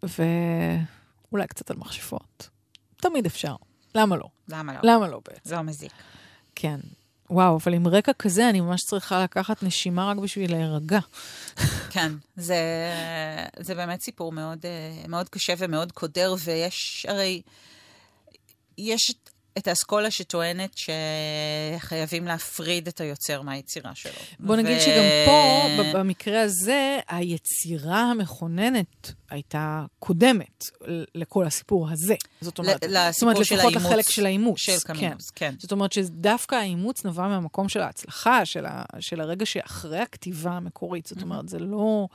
ואולי 0.02 1.46
קצת 1.46 1.70
על 1.70 1.76
מכשפות. 1.76 2.48
תמיד 2.96 3.26
אפשר. 3.26 3.56
למה 3.96 4.16
לא? 4.16 4.28
למה 4.48 4.72
לא? 4.72 4.78
למה 4.82 5.08
לא 5.08 5.20
בעצם? 5.28 5.54
לא 5.54 5.62
מזיק. 5.62 5.92
כן. 6.54 6.80
וואו, 7.30 7.56
אבל 7.56 7.74
עם 7.74 7.88
רקע 7.88 8.12
כזה 8.12 8.50
אני 8.50 8.60
ממש 8.60 8.84
צריכה 8.84 9.22
לקחת 9.22 9.62
נשימה 9.62 10.10
רק 10.10 10.16
בשביל 10.16 10.50
להירגע. 10.50 10.98
כן, 11.94 12.12
זה, 12.36 12.60
זה 13.60 13.74
באמת 13.74 14.00
סיפור 14.00 14.32
מאוד, 14.32 14.66
אה, 14.66 15.08
מאוד 15.08 15.28
קשה 15.28 15.54
ומאוד 15.58 15.92
קודר, 15.92 16.34
ויש 16.44 17.06
הרי, 17.08 17.42
יש 18.78 19.14
את- 19.58 19.68
האסכולה 19.68 20.10
שטוענת 20.10 20.76
שחייבים 21.78 22.24
להפריד 22.24 22.88
את 22.88 23.00
היוצר 23.00 23.42
מהיצירה 23.42 23.94
שלו. 23.94 24.12
בוא 24.40 24.56
נגיד 24.56 24.76
ו- 24.76 24.80
שגם 24.80 25.02
פה, 25.26 25.62
במקרה 25.98 26.42
הזה, 26.42 26.98
היצירה 27.08 28.00
המכוננת 28.00 29.12
הייתה 29.30 29.84
קודמת 29.98 30.64
לכל 31.14 31.46
הסיפור 31.46 31.90
הזה. 31.90 32.14
זאת 32.40 32.58
אומרת, 32.58 32.84
זאת 33.10 33.22
אומרת, 33.22 33.44
של 33.44 33.54
לפחות 33.54 33.72
האימוץ 33.72 33.92
לחלק 33.92 34.08
של 34.08 34.26
האימוץ. 34.26 34.58
של 34.58 34.78
כן. 34.86 34.94
קמינוס, 34.94 35.30
כן. 35.30 35.54
זאת 35.58 35.72
אומרת 35.72 35.92
שדווקא 35.92 36.54
האימוץ 36.54 37.04
נבע 37.04 37.28
מהמקום 37.28 37.68
של 37.68 37.80
ההצלחה, 37.80 38.44
של, 38.44 38.66
ה, 38.66 38.84
של 39.00 39.20
הרגע 39.20 39.46
שאחרי 39.46 39.98
הכתיבה 39.98 40.50
המקורית. 40.50 41.06
זאת 41.06 41.22
אומרת, 41.22 41.48
זה 41.48 41.58
לא... 41.58 42.06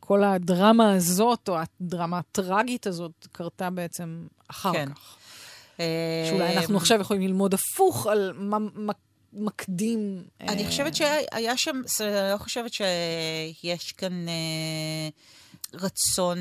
כל 0.00 0.24
הדרמה 0.24 0.92
הזאת, 0.92 1.48
או 1.48 1.56
הדרמה 1.80 2.18
הטראגית 2.18 2.86
הזאת, 2.86 3.26
קרתה 3.32 3.70
בעצם 3.70 4.26
אחר 4.48 4.72
כן. 4.72 4.88
כך. 4.94 5.16
אה, 5.80 6.26
שאולי 6.30 6.56
אנחנו 6.56 6.76
עכשיו 6.76 7.00
יכולים 7.00 7.22
ללמוד 7.22 7.54
הפוך 7.54 8.06
על 8.06 8.32
מה, 8.36 8.58
מקדים. 9.32 10.24
אני 10.40 10.62
אה, 10.62 10.68
חושבת 10.68 10.94
שהיה 10.94 11.56
שם, 11.56 11.80
אני 12.00 12.32
לא 12.32 12.38
חושבת 12.38 12.72
שיש 12.72 13.92
כאן 13.92 14.28
אה, 14.28 15.08
רצון 15.74 16.38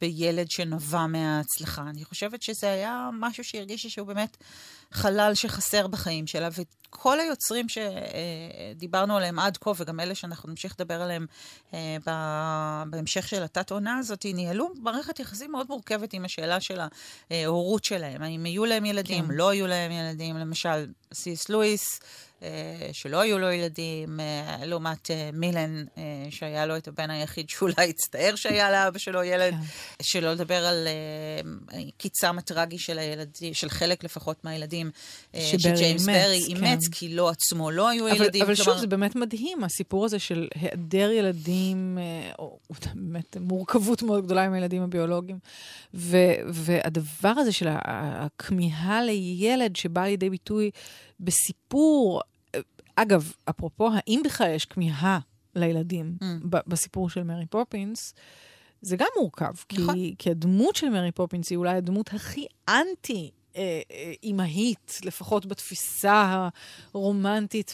בילד 0.00 0.50
שנבע 0.50 1.06
מההצלחה. 1.06 1.82
אני 1.82 2.04
חושבת 2.04 2.42
שזה 2.42 2.70
היה 2.70 3.10
משהו 3.12 3.44
שהרגישה 3.44 3.90
שהוא 3.90 4.06
באמת 4.06 4.36
חלל 4.92 5.34
שחסר 5.34 5.86
בחיים 5.86 6.26
שלה, 6.26 6.48
וכל 6.52 7.20
היוצרים 7.20 7.66
שדיברנו 7.68 9.16
עליהם 9.16 9.38
עד 9.38 9.56
כה, 9.56 9.72
וגם 9.76 10.00
אלה 10.00 10.14
שאנחנו 10.14 10.48
נמשיך 10.48 10.74
לדבר 10.80 11.02
עליהם 11.02 11.26
אה, 11.74 11.96
בהמשך 12.90 13.28
של 13.28 13.42
התת-עונה 13.42 13.98
הזאת, 13.98 14.26
ניהלו 14.34 14.68
מערכת 14.82 15.20
יחסים 15.20 15.52
מאוד 15.52 15.66
מורכבת 15.68 16.12
עם 16.12 16.24
השאלה 16.24 16.60
של 16.60 16.80
ההורות 17.30 17.84
שלהם. 17.84 18.22
האם 18.22 18.46
יהיו 18.46 18.64
להם 18.64 18.84
ילדים, 18.84 19.26
כן. 19.26 19.34
לא 19.34 19.54
יהיו 19.54 19.66
להם 19.66 19.92
ילדים, 19.92 20.36
למשל, 20.36 20.86
סיס 21.14 21.48
לואיס. 21.48 22.00
אה, 22.42 22.88
שלא 22.92 23.20
היו 23.20 23.38
לו 23.38 23.50
ילדים, 23.50 24.20
אה, 24.20 24.66
לעומת 24.66 25.10
אה, 25.10 25.30
מילן, 25.32 25.84
שהיה 26.30 26.66
לו 26.66 26.76
את 26.76 26.88
הבן 26.88 27.10
היחיד 27.10 27.50
שאולי 27.50 27.90
הצטער 27.90 28.34
שהיה 28.34 28.70
לאבא 28.70 28.98
שלו 28.98 29.22
ילד, 29.22 29.52
כן. 29.52 30.02
שלא 30.02 30.32
לדבר 30.32 30.66
על 30.66 30.88
קיצם 31.96 32.38
הטרגי 32.38 32.78
של 32.78 32.98
הילדים, 32.98 33.54
של 33.54 33.68
חלק 33.68 34.04
לפחות 34.04 34.44
מהילדים, 34.44 34.90
שג'יימס 35.36 36.06
ברי 36.06 36.44
אימץ, 36.48 36.86
כן. 36.86 36.92
כי 36.92 37.08
לו 37.08 37.28
עצמו 37.28 37.70
לא 37.70 37.88
היו 37.88 38.08
אבל, 38.08 38.16
ילדים. 38.16 38.42
אבל 38.42 38.54
כלומר... 38.54 38.72
שוב, 38.72 38.80
זה 38.80 38.86
באמת 38.86 39.16
מדהים, 39.16 39.64
הסיפור 39.64 40.04
הזה 40.04 40.18
של 40.18 40.48
היעדר 40.54 41.10
ילדים, 41.10 41.98
או 42.38 42.58
באמת 42.94 43.36
מורכבות 43.40 44.02
מאוד 44.02 44.24
גדולה 44.24 44.44
עם 44.44 44.52
הילדים 44.52 44.82
הביולוגיים. 44.82 45.38
ו, 45.94 46.16
והדבר 46.48 47.28
הזה 47.28 47.52
של 47.52 47.68
הכמיהה 47.70 49.02
לילד 49.02 49.76
שבא 49.76 50.04
לידי 50.04 50.30
ביטוי 50.30 50.70
בסיפור, 51.20 52.20
אגב, 53.02 53.32
אפרופו, 53.50 53.90
האם 53.94 54.20
בכלל 54.24 54.50
יש 54.54 54.64
כמיהה 54.64 55.18
לילדים 55.54 56.16
אממ. 56.22 56.26
בסיפור 56.66 57.10
של 57.10 57.22
מרי 57.22 57.46
פופינס, 57.46 58.14
זה 58.82 58.96
גם 58.96 59.06
מורכב, 59.16 59.52
נכון. 59.72 59.94
כי, 59.94 60.14
כי 60.18 60.30
הדמות 60.30 60.76
של 60.76 60.88
מרי 60.88 61.12
פופינס 61.12 61.50
היא 61.50 61.58
אולי 61.58 61.76
הדמות 61.76 62.14
הכי 62.14 62.46
אנטי 62.68 63.30
אה, 63.56 63.80
אה, 63.90 64.12
אימהית, 64.22 65.00
לפחות 65.04 65.46
בתפיסה 65.46 66.48
הרומנטית 66.94 67.72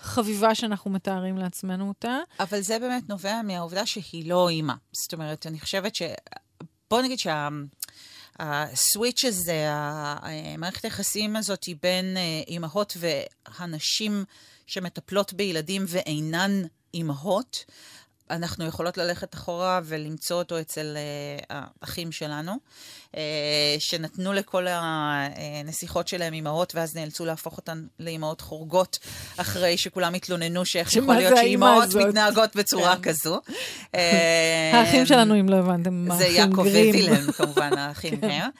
והחביבה 0.00 0.54
שאנחנו 0.54 0.90
מתארים 0.90 1.38
לעצמנו 1.38 1.88
אותה. 1.88 2.18
אבל 2.40 2.60
זה 2.60 2.78
באמת 2.78 3.08
נובע 3.08 3.42
מהעובדה 3.42 3.86
שהיא 3.86 4.28
לא 4.28 4.48
אימא. 4.48 4.74
זאת 4.92 5.12
אומרת, 5.12 5.46
אני 5.46 5.60
חושבת 5.60 5.94
ש... 5.94 6.02
בוא 6.90 7.02
נגיד 7.02 7.18
שה... 7.18 7.48
הסוויץ' 8.38 9.24
הזה, 9.24 9.66
המערכת 9.68 10.84
היחסים 10.84 11.36
הזאת 11.36 11.64
היא 11.64 11.76
בין 11.82 12.16
אה, 12.16 12.22
אימהות 12.48 12.96
והנשים 13.00 14.24
שמטפלות 14.66 15.32
בילדים 15.32 15.84
ואינן 15.88 16.62
אימהות, 16.94 17.64
אנחנו 18.30 18.66
יכולות 18.66 18.98
ללכת 18.98 19.34
אחורה 19.34 19.80
ולמצוא 19.84 20.38
אותו 20.38 20.60
אצל 20.60 20.96
uh, 20.96 21.54
האחים 21.82 22.12
שלנו, 22.12 22.52
uh, 23.12 23.16
שנתנו 23.78 24.32
לכל 24.32 24.66
הנסיכות 24.70 26.08
שלהם 26.08 26.32
אימהות, 26.32 26.74
ואז 26.74 26.96
נאלצו 26.96 27.24
להפוך 27.24 27.56
אותן 27.56 27.84
לאימהות 27.98 28.40
חורגות, 28.40 28.98
אחרי 29.36 29.76
שכולם 29.76 30.14
התלוננו 30.14 30.64
שאיך 30.64 30.96
יכול 30.96 31.14
להיות 31.14 31.36
שאימהות 31.36 31.94
מתנהגות 31.94 32.56
בצורה 32.56 32.96
כן. 32.96 33.02
כזו. 33.02 33.40
האחים 34.72 35.06
שלנו, 35.06 35.40
אם 35.40 35.48
לא 35.48 35.56
הבנתם, 35.56 36.06
זה 36.18 36.26
יעקב 36.26 36.58
ווילם, 36.58 37.32
כמובן, 37.32 37.70
האחים 37.78 38.20
כן. 38.20 38.30
הם. 38.30 38.50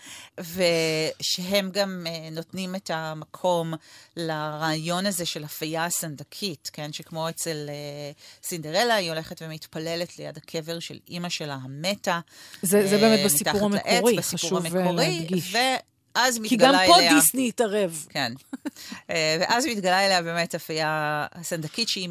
ושהם 0.40 1.70
גם 1.72 2.06
uh, 2.06 2.34
נותנים 2.34 2.74
את 2.74 2.90
המקום 2.94 3.74
לרעיון 4.16 5.06
הזה 5.06 5.26
של 5.26 5.44
אפייה 5.44 5.84
הסנדקית, 5.84 6.70
כן? 6.72 6.92
שכמו 6.92 7.28
אצל 7.28 7.68
uh, 7.68 8.46
סינדרלה, 8.46 8.94
היא 8.94 9.10
הולכת 9.10 9.42
ומתפללת 9.62 10.18
ליד 10.18 10.36
הקבר 10.36 10.78
של 10.78 10.98
אימא 11.08 11.28
שלה 11.28 11.58
המתה. 11.62 12.20
זה, 12.62 12.86
זה 12.86 12.98
באמת 12.98 13.20
בסיפור 13.24 13.64
המקורי, 13.64 14.14
לעץ, 14.14 14.34
בסיפור 14.34 14.60
חשוב 14.60 14.66
המקורי, 14.66 15.18
להדגיש. 15.18 15.54
ואז 16.14 16.38
מתגלה 16.38 16.68
אליה... 16.68 16.80
כי 16.80 16.86
גם 16.86 16.94
פה 16.94 16.98
אליה... 16.98 17.14
דיסני 17.14 17.48
התערב. 17.48 18.06
כן. 18.08 18.32
ואז 19.08 19.66
מתגלה 19.66 20.06
אליה 20.06 20.22
באמת 20.22 20.54
אפייה 20.54 21.26
הסנדקית 21.32 21.88
שהיא 21.88 22.08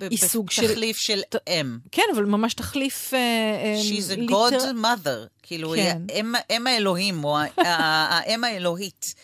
היא 0.00 0.18
סוג 0.18 0.50
של... 0.50 0.72
תחליף 0.72 0.96
של 0.96 1.22
אם. 1.48 1.78
כן, 1.92 2.02
אבל 2.14 2.24
ממש 2.24 2.54
תחליף... 2.54 3.12
She's 3.82 4.18
a 4.18 4.30
god 4.30 4.52
mother. 4.82 5.41
כאילו, 5.42 5.72
כן. 5.76 6.02
היא 6.08 6.24
אם 6.50 6.66
האלוהים, 6.66 7.24
או 7.24 7.38
האם 7.56 8.44
האלוהית. 8.44 9.14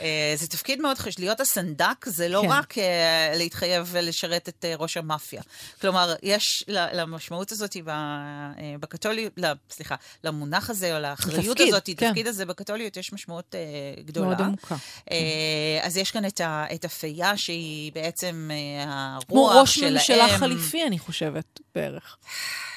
אה, 0.00 0.32
זה 0.36 0.46
תפקיד 0.46 0.80
מאוד 0.80 0.98
חשוב. 0.98 1.14
להיות 1.18 1.40
הסנדק 1.40 2.06
זה 2.06 2.28
לא 2.28 2.42
כן. 2.42 2.48
רק 2.50 2.78
אה, 2.78 3.32
להתחייב 3.34 3.96
לשרת 4.02 4.48
את 4.48 4.64
אה, 4.64 4.74
ראש 4.78 4.96
המאפיה. 4.96 5.42
כלומר, 5.80 6.14
יש 6.22 6.64
למשמעות 6.68 7.52
הזאת 7.52 7.76
בקתוליות, 8.80 9.32
סליחה, 9.70 9.94
למונח 10.24 10.70
הזה, 10.70 10.96
או 10.96 11.00
לאחריות 11.00 11.56
תפקיד, 11.56 11.68
הזאת, 11.68 11.90
כן. 11.96 12.08
תפקיד 12.08 12.26
הזה 12.26 12.46
בקתוליות, 12.46 12.96
יש 12.96 13.12
משמעות 13.12 13.54
גדולה. 14.04 14.26
מאוד 14.26 14.40
עמוקה. 14.40 14.76
אז 15.82 15.96
יש 15.96 16.10
כאן 16.10 16.22
את 16.74 16.84
הפייה 16.84 17.36
שהיא 17.36 17.92
בעצם 17.92 18.50
הרוח 18.86 19.20
של 19.20 19.20
האם. 19.20 19.20
כמו 19.28 19.46
ראש 19.60 19.78
ממשלה 19.78 20.38
חליפי, 20.38 20.86
אני 20.86 20.98
חושבת, 20.98 21.60
בערך. 21.74 22.16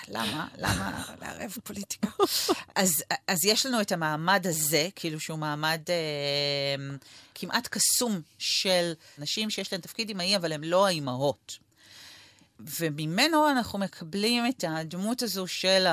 למה? 0.07 0.47
למה 0.57 1.03
לערב 1.21 1.57
פוליטיקה? 1.63 2.07
אז, 2.83 3.03
אז 3.27 3.45
יש 3.45 3.65
לנו 3.65 3.81
את 3.81 3.91
המעמד 3.91 4.47
הזה, 4.47 4.87
כאילו 4.95 5.19
שהוא 5.19 5.39
מעמד 5.39 5.81
אה, 5.89 6.95
כמעט 7.35 7.67
קסום 7.67 8.21
של 8.37 8.93
נשים 9.17 9.49
שיש 9.49 9.71
להן 9.73 9.81
תפקיד 9.81 10.09
אמאי, 10.09 10.35
אבל 10.35 10.51
הן 10.51 10.63
לא 10.63 10.87
האימהות. 10.87 11.57
וממנו 12.79 13.49
אנחנו 13.49 13.79
מקבלים 13.79 14.43
את 14.49 14.63
הדמות 14.67 15.21
הזו 15.21 15.47
של 15.47 15.85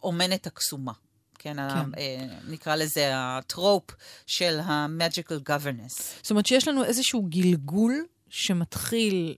האומנת 0.00 0.46
הקסומה. 0.46 0.92
כן, 1.38 1.54
כן. 1.54 1.58
ה, 1.58 1.84
אה, 1.98 2.26
נקרא 2.48 2.76
לזה 2.76 3.10
הטרופ 3.14 3.84
של 4.26 4.60
ה-magical 4.60 5.48
governess. 5.50 6.02
זאת 6.22 6.30
אומרת 6.30 6.46
שיש 6.46 6.68
לנו 6.68 6.84
איזשהו 6.84 7.22
גלגול 7.28 8.04
שמתחיל 8.28 9.34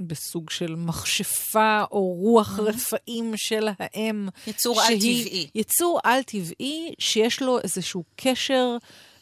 בסוג 0.00 0.50
של 0.50 0.74
מכשפה 0.76 1.84
או 1.90 2.00
רוח 2.00 2.58
mm-hmm. 2.58 2.62
רפאים 2.62 3.32
של 3.36 3.68
האם. 3.78 4.28
יצור 4.46 4.80
על-טבעי. 4.80 5.50
יצור 5.54 6.00
על-טבעי 6.04 6.94
שיש 6.98 7.42
לו 7.42 7.58
איזשהו 7.60 8.04
קשר 8.16 8.76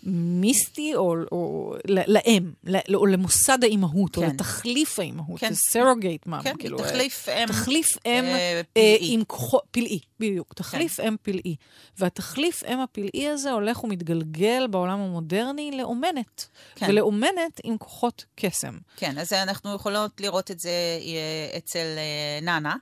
מיסטי 0.05 0.95
או, 0.95 1.15
או 1.33 1.75
לאם, 2.07 2.53
או 2.95 3.07
למוסד 3.07 3.65
האימהות, 3.65 4.17
כן. 4.17 4.23
או 4.23 4.27
לתחליף 4.27 4.99
האימהות, 4.99 5.41
כן. 5.41 5.53
סרוגייט 5.55 6.27
מאם. 6.27 6.43
כן, 6.43 6.55
כאילו, 6.59 6.79
תחליף 6.79 7.29
אם. 7.29 7.47
תחליף 7.47 7.97
אם 8.07 8.25
אה, 8.25 8.61
פלאי. 8.73 9.15
עם 9.15 9.25
כוחות, 9.27 9.63
פלאי, 9.71 9.99
בדיוק. 10.21 10.55
תחליף 10.55 10.97
כן. 10.97 11.07
אם 11.07 11.17
פלאי. 11.23 11.57
והתחליף 11.99 12.65
אם 12.65 12.81
הפלאי 12.81 13.29
הזה 13.29 13.51
הולך 13.51 13.85
ומתגלגל 13.85 14.67
בעולם 14.67 15.01
המודרני 15.01 15.71
לאומנת. 15.79 16.49
כן. 16.75 16.87
ולאומנת 16.89 17.61
עם 17.65 17.79
כוחות 17.79 18.25
קסם. 18.35 18.79
כן, 18.97 19.19
אז 19.19 19.33
אנחנו 19.33 19.75
יכולות 19.75 20.21
לראות 20.21 20.51
את 20.51 20.61
זה 20.61 20.71
אה, 21.01 21.59
אצל 21.59 21.79
אה, 21.97 22.39
נאנה. 22.43 22.77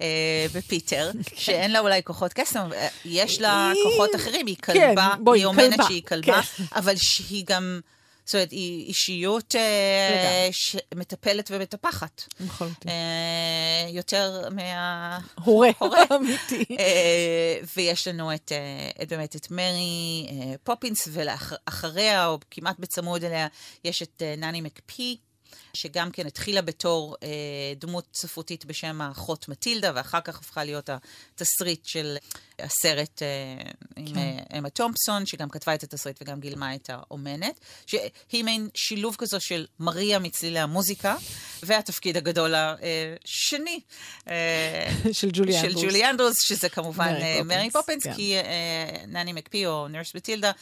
אה, 0.00 0.46
בפיטר, 0.54 1.10
שאין 1.34 1.70
לה 1.70 1.80
אולי 1.80 2.02
כוחות 2.04 2.32
קסם, 2.32 2.68
יש 3.04 3.40
לה 3.40 3.72
כוחות 3.82 4.14
אחרים, 4.14 4.46
היא 4.46 4.56
כן, 4.62 4.72
כלבה, 4.72 5.14
היא 5.34 5.44
אומנת 5.44 5.80
שהיא 5.86 6.02
כלבה, 6.02 6.42
כן. 6.42 6.64
אבל 6.72 6.94
שהיא 6.96 7.44
גם... 7.46 7.80
זאת 8.28 8.34
אומרת, 8.34 8.50
היא 8.50 8.86
אישיות 8.86 9.54
אה, 9.56 10.48
שמטפלת 10.52 11.50
ומטפחת. 11.50 12.22
לחלוטין. 12.40 12.90
אה, 12.90 13.88
יותר 13.90 14.48
מה... 14.50 15.18
הורה. 15.44 15.70
הורה. 15.78 16.02
אמיתי. 16.16 16.76
אה, 16.78 17.60
ויש 17.76 18.08
לנו 18.08 18.34
את, 18.34 18.52
אה, 18.52 19.02
את 19.02 19.08
באמת 19.08 19.36
את 19.36 19.50
מרי 19.50 20.26
אה, 20.30 20.54
פופינס, 20.64 21.08
ואחריה, 21.12 22.26
או 22.26 22.38
כמעט 22.50 22.78
בצמוד 22.78 23.24
אליה, 23.24 23.46
יש 23.84 24.02
את 24.02 24.22
אה, 24.22 24.34
נני 24.36 24.60
מקפי. 24.60 25.16
שגם 25.74 26.10
כן 26.10 26.26
התחילה 26.26 26.62
בתור 26.62 27.16
אה, 27.22 27.28
דמות 27.76 28.04
ספרותית 28.14 28.64
בשם 28.64 29.00
האחות 29.00 29.48
מטילדה, 29.48 29.92
ואחר 29.94 30.20
כך 30.20 30.38
הפכה 30.38 30.64
להיות 30.64 30.90
התסריט 30.90 31.86
של 31.86 32.16
הסרט 32.58 33.22
אה, 33.22 33.70
עם 33.96 34.06
כן. 34.06 34.18
אה, 34.18 34.58
אמה 34.58 34.70
תומפסון, 34.70 35.26
שגם 35.26 35.48
כתבה 35.48 35.74
את 35.74 35.82
התסריט 35.82 36.22
וגם 36.22 36.40
גילמה 36.40 36.74
את 36.74 36.90
האומנת, 36.92 37.60
שהיא 37.86 38.44
מעין 38.44 38.68
שילוב 38.74 39.16
כזו 39.18 39.40
של 39.40 39.66
מריה 39.80 40.18
מצלילי 40.18 40.58
המוזיקה, 40.58 41.16
והתפקיד 41.62 42.16
הגדול 42.16 42.54
השני. 42.54 43.80
אה, 44.28 44.90
של 45.12 45.30
ג'ולי 45.32 45.58
אנדרוס. 45.58 45.74
של 45.74 45.86
ג'ולי 45.86 46.10
אנדרוס, 46.10 46.36
שזה 46.42 46.68
כמובן 46.68 47.12
מרי 47.44 47.70
פופינס, 47.70 47.72
פופינס 47.72 48.04
כן. 48.04 48.14
כי 48.14 48.34
נני 49.06 49.32
מקפי 49.32 49.66
או 49.66 49.88
נרס 49.88 50.12
מטילדה, 50.14 50.52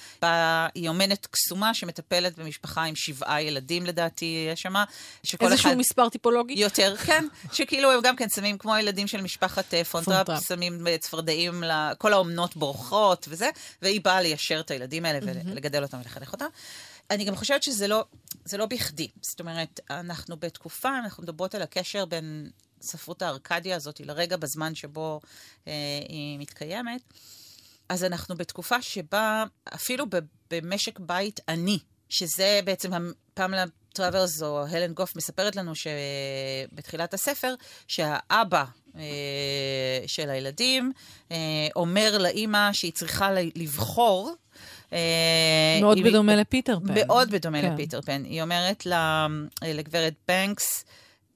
היא 0.75 0.89
אומנת 0.89 1.27
קסומה 1.27 1.75
שמטפלת 1.75 2.39
במשפחה 2.39 2.85
עם 2.85 2.97
שבעה 2.97 3.43
ילדים 3.43 3.87
לדעתי, 3.87 4.49
יש 4.53 4.63
שמה. 4.63 4.85
איזשהו 5.41 5.71
אחד... 5.71 5.75
מספר 5.75 6.09
טיפולוגי? 6.09 6.55
יותר, 6.55 6.97
כן. 7.07 7.25
שכאילו 7.53 7.93
הם 7.93 8.01
גם 8.03 8.17
כן 8.17 8.29
שמים, 8.29 8.59
כמו 8.59 8.75
הילדים 8.75 9.07
של 9.07 9.21
משפחת 9.21 9.75
פונטראפ, 9.91 10.29
שמים 10.49 10.85
צפרדעים 11.01 11.65
כל 11.99 12.13
האומנות 12.13 12.57
בורחות 12.57 13.27
וזה, 13.31 13.51
והיא 13.83 14.01
באה 14.01 14.21
ליישר 14.21 14.61
את 14.61 14.71
הילדים 14.71 15.05
האלה 15.05 15.19
ולגדל 15.23 15.83
אותם 15.83 15.99
ולחנך 15.99 16.33
אותם. 16.33 16.47
אני 17.11 17.25
גם 17.25 17.37
חושבת 17.37 17.63
שזה 17.63 17.89
לא, 17.89 18.05
זה 18.45 18.57
לא 18.57 18.67
בכדי. 18.67 19.09
זאת 19.23 19.41
אומרת, 19.41 19.81
אנחנו 19.91 20.37
בתקופה, 20.37 20.99
אנחנו 20.99 21.23
מדברות 21.23 21.55
על 21.55 21.63
הקשר 21.63 22.05
בין 22.05 22.51
ספרות 22.83 23.23
הארקדיה 23.23 23.77
הזאת 23.77 24.01
לרגע 24.01 24.37
בזמן 24.37 24.75
שבו 24.75 25.21
אה, 25.67 25.73
היא 26.09 26.39
מתקיימת. 26.39 27.01
אז 27.89 28.05
אנחנו 28.05 28.37
בתקופה 28.37 28.83
שבה 28.83 29.45
אפילו 29.75 30.07
במשק 30.51 30.99
בית 30.99 31.41
עני, 31.49 31.79
שזה 32.09 32.61
בעצם 32.65 32.91
פמלה 33.35 33.55
טראברס 33.97 34.43
או 34.43 34.67
הלן 34.67 34.93
גוף 34.93 35.17
מספרת 35.17 35.57
לנו 35.57 35.73
שבתחילת 35.75 37.15
הספר, 37.15 37.55
שהאבא 37.89 38.65
אה, 38.97 39.03
של 40.07 40.31
הילדים 40.31 40.93
אה, 41.33 41.37
אומר 41.77 42.19
לאימא 42.19 42.73
שהיא 42.73 42.93
צריכה 42.93 43.31
לבחור 43.55 44.35
אה, 44.93 45.79
מאוד 45.81 45.99
בדומה 46.03 46.37
לפיטר 46.37 46.79
פן. 46.81 46.95
מאוד 46.95 47.31
בדומה 47.31 47.63
כן. 47.63 47.73
לפיטר 47.73 48.01
פן. 48.01 48.25
היא 48.25 48.43
אומרת 48.43 48.87
לגברת 49.63 50.15
בנקס, 50.29 50.85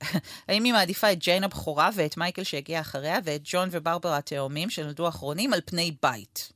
האם 0.48 0.64
היא 0.64 0.72
מעדיפה 0.72 1.12
את 1.12 1.18
ג'יין 1.18 1.44
הבכורה 1.44 1.90
ואת 1.94 2.16
מייקל 2.16 2.42
שהגיע 2.42 2.80
אחריה, 2.80 3.18
ואת 3.24 3.40
ג'ון 3.44 3.68
וברברה 3.72 4.16
התאומים 4.16 4.70
שנולדו 4.70 5.08
אחרונים 5.08 5.52
על 5.52 5.60
פני 5.64 5.94
בית? 6.02 6.52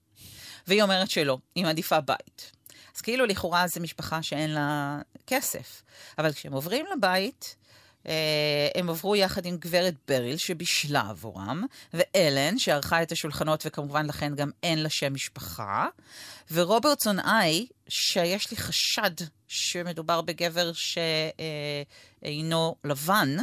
והיא 0.66 0.82
אומרת 0.82 1.10
שלא, 1.10 1.38
היא 1.54 1.64
מעדיפה 1.64 2.00
בית. 2.00 2.52
אז 2.96 3.00
כאילו 3.00 3.26
לכאורה 3.26 3.66
זו 3.66 3.80
משפחה 3.80 4.22
שאין 4.22 4.50
לה 4.50 4.98
כסף. 5.26 5.82
אבל 6.18 6.32
כשהם 6.32 6.52
עוברים 6.52 6.86
לבית, 6.96 7.56
אה, 8.06 8.68
הם 8.74 8.90
עברו 8.90 9.16
יחד 9.16 9.46
עם 9.46 9.56
גברת 9.56 9.94
בריל 10.08 10.36
שבישלה 10.36 11.00
עבורם, 11.10 11.64
ואלן 11.94 12.58
שערכה 12.58 13.02
את 13.02 13.12
השולחנות 13.12 13.62
וכמובן 13.66 14.06
לכן 14.06 14.34
גם 14.34 14.50
אין 14.62 14.82
לה 14.82 14.90
שם 14.90 15.14
משפחה, 15.14 15.86
ורוברטסון 16.50 17.20
איי, 17.20 17.66
שיש 17.88 18.50
לי 18.50 18.56
חשד 18.56 19.10
שמדובר 19.48 20.20
בגבר 20.20 20.72
שאינו 22.22 22.76
לבן, 22.84 23.36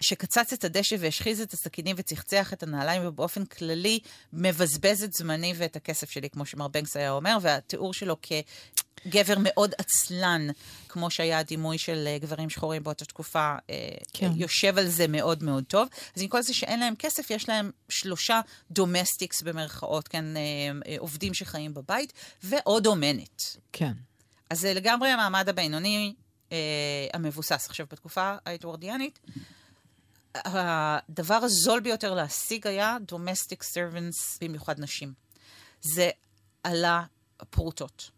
שקצץ 0.00 0.52
את 0.52 0.64
הדשא 0.64 0.96
והשחיז 0.98 1.40
את 1.40 1.52
הסכינים 1.52 1.96
וצחצח 1.98 2.52
את 2.52 2.62
הנעליים, 2.62 3.06
ובאופן 3.06 3.44
כללי 3.44 3.98
מבזבז 4.32 5.02
את 5.02 5.12
זמני 5.12 5.54
ואת 5.56 5.76
הכסף 5.76 6.10
שלי, 6.10 6.30
כמו 6.30 6.46
שמר 6.46 6.68
בנקס 6.68 6.96
היה 6.96 7.10
אומר, 7.10 7.38
והתיאור 7.42 7.94
שלו 7.94 8.16
כגבר 9.04 9.34
מאוד 9.38 9.74
עצלן, 9.78 10.48
כמו 10.88 11.10
שהיה 11.10 11.38
הדימוי 11.38 11.78
של 11.78 12.04
אה, 12.06 12.18
גברים 12.18 12.50
שחורים 12.50 12.82
באותה 12.82 13.04
תקופה, 13.04 13.56
אה, 13.70 13.88
כן. 14.12 14.30
יושב 14.34 14.78
על 14.78 14.88
זה 14.88 15.08
מאוד 15.08 15.42
מאוד 15.42 15.64
טוב. 15.64 15.88
אז 16.16 16.22
עם 16.22 16.28
כל 16.28 16.42
זה 16.42 16.54
שאין 16.54 16.80
להם 16.80 16.94
כסף, 16.98 17.30
יש 17.30 17.48
להם 17.48 17.70
שלושה 17.88 18.40
domestics 18.70 19.42
במרכאות, 19.42 20.08
כן, 20.08 20.24
אה, 20.36 20.42
עובדים 20.98 21.34
שחיים 21.34 21.74
בבית, 21.74 22.12
ועוד 22.42 22.86
אומנת. 22.86 23.56
כן. 23.72 23.92
אז 24.50 24.60
זה 24.60 24.74
לגמרי 24.74 25.08
המעמד 25.08 25.48
הבינוני 25.48 26.14
אה, 26.52 26.56
המבוסס. 27.12 27.66
עכשיו, 27.68 27.86
בתקופה 27.90 28.36
האדוורדיאנית, 28.46 29.18
הדבר 30.34 31.34
הזול 31.34 31.80
ביותר 31.80 32.14
להשיג 32.14 32.66
היה 32.66 32.96
domestic 33.12 33.62
servants, 33.74 34.38
במיוחד 34.40 34.80
נשים. 34.80 35.12
זה 35.80 36.10
עלה 36.64 37.02
פרוטות. 37.50 38.10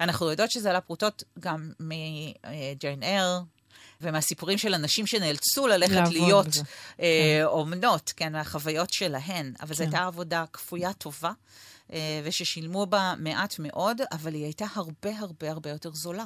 אנחנו 0.00 0.30
יודעות 0.30 0.50
שזה 0.50 0.70
עלה 0.70 0.80
פרוטות 0.80 1.22
גם 1.40 1.72
מג'יין 1.80 3.02
אר, 3.02 3.40
ומהסיפורים 4.00 4.58
של 4.58 4.74
אנשים 4.74 5.06
שנאלצו 5.06 5.66
ללכת 5.66 6.10
להיות 6.10 6.46
אה, 7.00 7.38
כן. 7.40 7.44
אומנות, 7.44 8.12
כן, 8.16 8.32
מהחוויות 8.32 8.92
שלהן. 8.92 9.52
אבל 9.60 9.68
כן. 9.68 9.74
זו 9.74 9.82
הייתה 9.82 10.04
עבודה 10.04 10.44
כפויה 10.52 10.92
טובה, 10.92 11.32
אה, 11.92 12.20
וששילמו 12.24 12.86
בה 12.86 13.14
מעט 13.18 13.58
מאוד, 13.58 14.00
אבל 14.12 14.34
היא 14.34 14.44
הייתה 14.44 14.66
הרבה 14.74 15.18
הרבה 15.18 15.50
הרבה 15.50 15.70
יותר 15.70 15.90
זולה. 15.92 16.24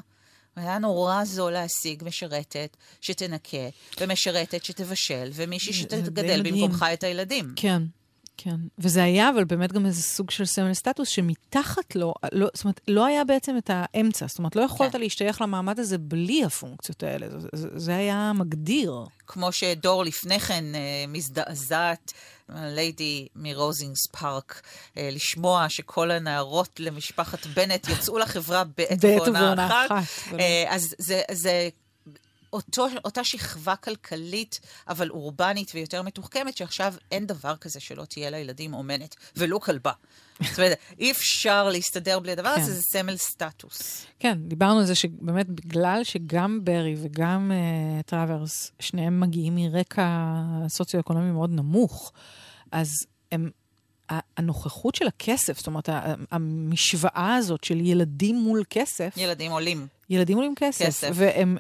היה 0.57 0.79
נורא 0.79 1.25
זול 1.25 1.53
להשיג 1.53 2.05
משרתת 2.05 2.77
שתנקה, 3.01 3.69
ומשרתת 4.01 4.65
שתבשל, 4.65 5.31
ומישהי 5.35 5.73
שתגדל 5.73 6.43
במקומך 6.43 6.87
את 6.93 7.05
הילדים. 7.05 7.53
כן. 7.57 7.83
כן, 8.37 8.57
וזה 8.79 9.03
היה, 9.03 9.31
אבל 9.31 9.45
באמת 9.45 9.73
גם 9.73 9.87
איזה 9.87 10.03
סוג 10.03 10.31
של 10.31 10.45
סמל 10.45 10.75
סטטוס, 10.75 11.09
שמתחת 11.09 11.97
לו, 11.97 12.15
לא, 12.33 12.49
זאת 12.55 12.65
אומרת, 12.65 12.81
לא 12.89 13.07
היה 13.07 13.25
בעצם 13.25 13.59
את 13.59 13.71
האמצע. 13.73 14.27
זאת 14.29 14.39
אומרת, 14.39 14.57
לא 14.57 14.63
יכולת 14.63 14.93
כן. 14.93 15.01
להשתייך 15.01 15.41
למעמד 15.41 15.81
הזה 15.81 15.99
בלי 15.99 16.45
הפונקציות 16.45 17.03
האלה. 17.03 17.27
זה, 17.31 17.49
זה, 17.53 17.69
זה 17.75 17.97
היה 17.97 18.33
מגדיר. 18.35 19.05
כמו 19.27 19.53
שדור 19.53 20.05
לפני 20.05 20.41
כן 20.41 20.65
אה, 20.75 21.05
מזדעזעת, 21.09 22.13
ליידי 22.49 23.29
מרוזינגס 23.37 24.07
פארק, 24.07 24.63
אה, 24.97 25.09
לשמוע 25.13 25.69
שכל 25.69 26.11
הנערות 26.11 26.81
למשפחת 26.81 27.47
בנט 27.47 27.89
יצאו 27.89 28.19
לחברה 28.19 28.65
בעת 28.65 28.99
ובעונה 29.05 29.67
אחת. 29.67 29.93
אחת. 29.93 30.35
אה, 30.41 30.65
אז 30.69 30.95
זה, 30.99 31.23
זה 31.33 31.69
אותו, 32.53 32.87
אותה 33.05 33.25
שכבה 33.25 33.77
כלכלית, 33.77 34.61
אבל 34.89 35.11
אורבנית 35.11 35.73
ויותר 35.75 36.03
מתוחכמת, 36.03 36.57
שעכשיו 36.57 36.95
אין 37.11 37.27
דבר 37.27 37.57
כזה 37.57 37.81
שלא 37.81 38.05
תהיה 38.05 38.31
לילדים 38.31 38.75
אומנת, 38.75 39.17
ולא 39.37 39.59
כלבה. 39.59 39.93
זאת 40.51 40.59
אומרת, 40.59 40.79
אי 40.99 41.11
אפשר 41.11 41.69
להסתדר 41.69 42.19
בלי 42.19 42.33
הדבר 42.33 42.49
הזה, 42.49 42.71
כן. 42.71 42.73
זה 42.73 42.83
סמל 42.83 43.17
סטטוס. 43.17 44.07
כן, 44.19 44.39
דיברנו 44.49 44.79
על 44.79 44.87
זה 44.87 44.95
שבאמת 44.95 45.49
בגלל 45.49 46.01
שגם 46.05 46.61
ברי 46.65 46.95
וגם 47.03 47.53
אה, 47.53 48.03
טראברס, 48.03 48.73
שניהם 48.81 49.21
מגיעים 49.21 49.57
מרקע 49.57 50.07
סוציו-אקונומי 50.69 51.31
מאוד 51.31 51.51
נמוך, 51.51 52.13
אז 52.73 52.89
הם 53.33 53.51
הנוכחות 54.37 54.95
של 54.95 55.07
הכסף, 55.07 55.59
זאת 55.59 55.67
אומרת, 55.67 55.89
המשוואה 56.31 57.35
הזאת 57.35 57.65
של 57.65 57.81
ילדים 57.81 58.37
מול 58.37 58.63
כסף... 58.71 59.15
ילדים 59.17 59.51
עולים. 59.51 59.87
ילדים 60.13 60.37
עולים 60.37 60.55
כסף, 60.57 60.87
כסף. 60.87 61.11
והם 61.15 61.59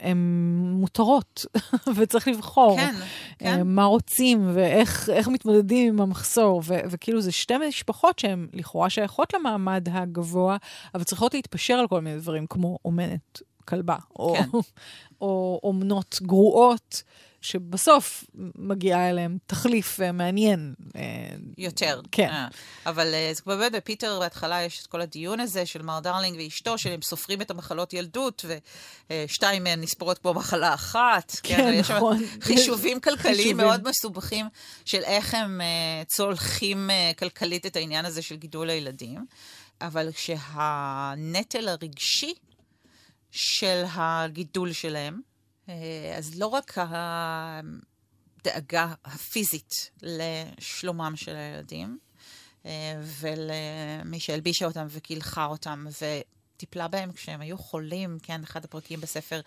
מותרות, 0.80 1.46
וצריך 1.96 2.28
לבחור. 2.28 2.76
כן, 2.76 2.94
כן. 3.38 3.66
מה 3.66 3.84
רוצים, 3.84 4.50
ואיך 4.54 5.28
מתמודדים 5.28 5.94
עם 5.94 6.00
המחסור. 6.00 6.62
ו, 6.64 6.74
וכאילו, 6.90 7.20
זה 7.20 7.32
שתי 7.32 7.54
משפחות 7.68 8.18
שהן 8.18 8.46
לכאורה 8.52 8.90
שייכות 8.90 9.34
למעמד 9.34 9.88
הגבוה, 9.90 10.56
אבל 10.94 11.04
צריכות 11.04 11.34
להתפשר 11.34 11.74
על 11.74 11.88
כל 11.88 12.00
מיני 12.00 12.18
דברים, 12.18 12.46
כמו 12.46 12.78
אומנת 12.84 13.42
כלבה, 13.64 13.96
או, 14.16 14.34
כן. 14.34 14.48
או 15.20 15.60
אומנות 15.62 16.18
גרועות. 16.22 17.02
שבסוף 17.42 18.24
מגיעה 18.54 19.10
אליהם 19.10 19.38
תחליף 19.46 20.00
אה, 20.00 20.12
מעניין. 20.12 20.74
אה, 20.80 20.96
יותר. 21.58 22.00
כן. 22.12 22.30
אה, 22.30 22.56
אבל 22.86 23.14
זה 23.32 23.42
באמת, 23.46 23.72
בפיטר 23.72 24.20
בהתחלה 24.20 24.62
יש 24.62 24.82
את 24.82 24.86
כל 24.86 25.00
הדיון 25.00 25.40
הזה 25.40 25.66
של 25.66 25.82
מר 25.82 26.00
דרלינג 26.00 26.36
ואשתו, 26.38 26.78
שהם 26.78 27.02
סופרים 27.02 27.42
את 27.42 27.50
המחלות 27.50 27.92
ילדות, 27.92 28.44
ושתיים 29.10 29.64
מהן 29.64 29.80
נספרות 29.80 30.18
כמו 30.18 30.34
מחלה 30.34 30.74
אחת. 30.74 31.32
כן, 31.42 31.56
כן 31.56 31.72
יש 31.74 31.90
נכון. 31.90 32.22
יש 32.22 32.28
חישובים 32.40 33.00
כלכליים 33.06 33.56
מאוד 33.56 33.88
מסובכים 33.88 34.46
של 34.84 35.02
איך 35.04 35.34
הם 35.34 35.60
צולחים 36.06 36.90
כלכלית 37.18 37.66
את 37.66 37.76
העניין 37.76 38.04
הזה 38.04 38.22
של 38.22 38.36
גידול 38.36 38.70
הילדים. 38.70 39.26
אבל 39.82 40.12
כשהנטל 40.12 41.68
הרגשי 41.68 42.34
של 43.30 43.84
הגידול 43.94 44.72
שלהם, 44.72 45.14
אה, 45.14 45.31
אז 46.18 46.34
לא 46.38 46.46
רק 46.46 46.78
הדאגה 48.40 48.94
הפיזית 49.04 49.90
לשלומם 50.02 51.12
של 51.16 51.36
הילדים, 51.36 51.98
אה, 52.66 53.00
ולמי 53.04 54.20
שהלבישה 54.20 54.66
אותם 54.66 54.86
וקילחה 54.88 55.44
אותם, 55.44 55.86
וטיפלה 55.86 56.88
בהם 56.88 57.12
כשהם 57.12 57.40
היו 57.40 57.58
חולים, 57.58 58.18
כן, 58.22 58.42
אחד 58.42 58.64
הפרקים 58.64 59.00
בספר, 59.00 59.40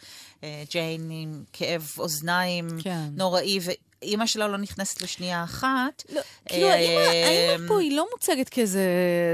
אה, 0.43 0.63
ג'יין 0.69 1.09
עם 1.11 1.43
כאב 1.53 1.93
אוזניים 1.97 2.67
כן. 2.83 3.09
נוראי, 3.13 3.59
אימא 4.05 4.25
שלה 4.25 4.47
לא 4.47 4.57
נכנסת 4.57 5.01
לשנייה 5.01 5.43
אחת. 5.43 6.03
לא, 6.13 6.21
כאילו, 6.45 6.67
האימא 6.69 7.61
אמ, 7.61 7.67
פה 7.67 7.79
היא 7.79 7.97
לא 7.97 8.07
מוצגת 8.13 8.49
כאיזה, 8.49 8.81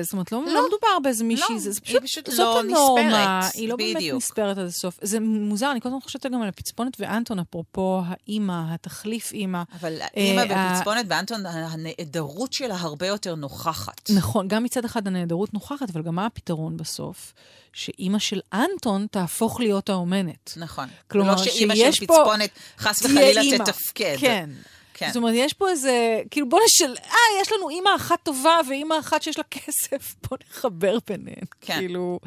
זאת 0.01 0.13
אומרת, 0.13 0.31
לא, 0.31 0.43
לא, 0.45 0.53
לא 0.53 0.67
מדובר 0.67 0.99
באיזה 1.03 1.23
מישהי, 1.23 1.55
לא, 1.55 1.59
זה 1.59 1.81
פשוט, 1.81 2.01
היא 2.01 2.07
פשוט 2.07 2.29
לא 2.29 2.59
הנורמה, 2.59 3.39
נספרת, 3.39 3.55
היא 3.55 3.69
לא 3.69 3.75
בדיוק. 3.75 3.97
באמת 3.97 4.13
נספרת 4.13 4.57
עד 4.57 4.65
הסוף. 4.65 4.99
זה 5.01 5.19
מוזר, 5.19 5.71
אני 5.71 5.81
כל 5.81 5.89
הזמן 5.89 6.01
חושבת 6.01 6.25
גם 6.25 6.41
על 6.41 6.47
הפצפונת 6.47 6.97
ואנטון, 6.99 7.39
אפרופו 7.39 8.01
האימא, 8.05 8.73
התחליף 8.73 9.31
אימא. 9.31 9.61
אבל 9.79 9.97
האימא 10.01 10.41
אה, 10.41 10.73
בפצפונת 10.73 11.05
ואנטון, 11.09 11.45
הנעדרות 11.45 12.53
שלה 12.53 12.75
הרבה 12.75 13.07
יותר 13.07 13.35
נוכחת. 13.35 14.09
נכון, 14.09 14.47
גם 14.47 14.63
מצד 14.63 14.85
אחד 14.85 15.07
הנעדרות 15.07 15.53
נוכחת, 15.53 15.89
אבל 15.89 16.01
גם 16.01 16.15
מה 16.15 16.25
הפתרון 16.25 16.77
בסוף? 16.77 17.33
שאימא 17.73 18.19
של 18.19 18.39
אנטון 18.53 19.07
תהפוך 19.11 19.59
להיות 19.59 19.89
האומנת. 19.89 20.53
נכון. 20.57 20.89
כלומר, 21.07 21.35
לא 21.35 21.43
שאימא 21.43 21.75
של 21.75 22.05
פצפונת 22.05 22.49
חס 22.77 23.05
וחלילה 23.05 23.57
תתפקד. 23.57 24.15
כן. 24.19 24.49
כן. 24.93 25.07
זאת 25.07 25.15
אומרת, 25.15 25.33
יש 25.37 25.53
פה 25.53 25.69
איזה, 25.69 26.21
כאילו 26.31 26.49
בוא 26.49 26.59
נשל... 26.65 26.95
אה, 26.97 27.41
יש 27.41 27.51
לנו 27.51 27.69
אימא 27.69 27.89
אחת 27.95 28.19
טובה 28.23 28.57
ואימא 28.69 28.99
אחת 28.99 29.21
שיש 29.21 29.37
לה 29.37 29.43
כסף, 29.43 30.15
בוא 30.29 30.37
נחבר 30.49 30.97
ביניהן. 31.07 31.45
כן. 31.61 31.77
כאילו... 31.77 32.19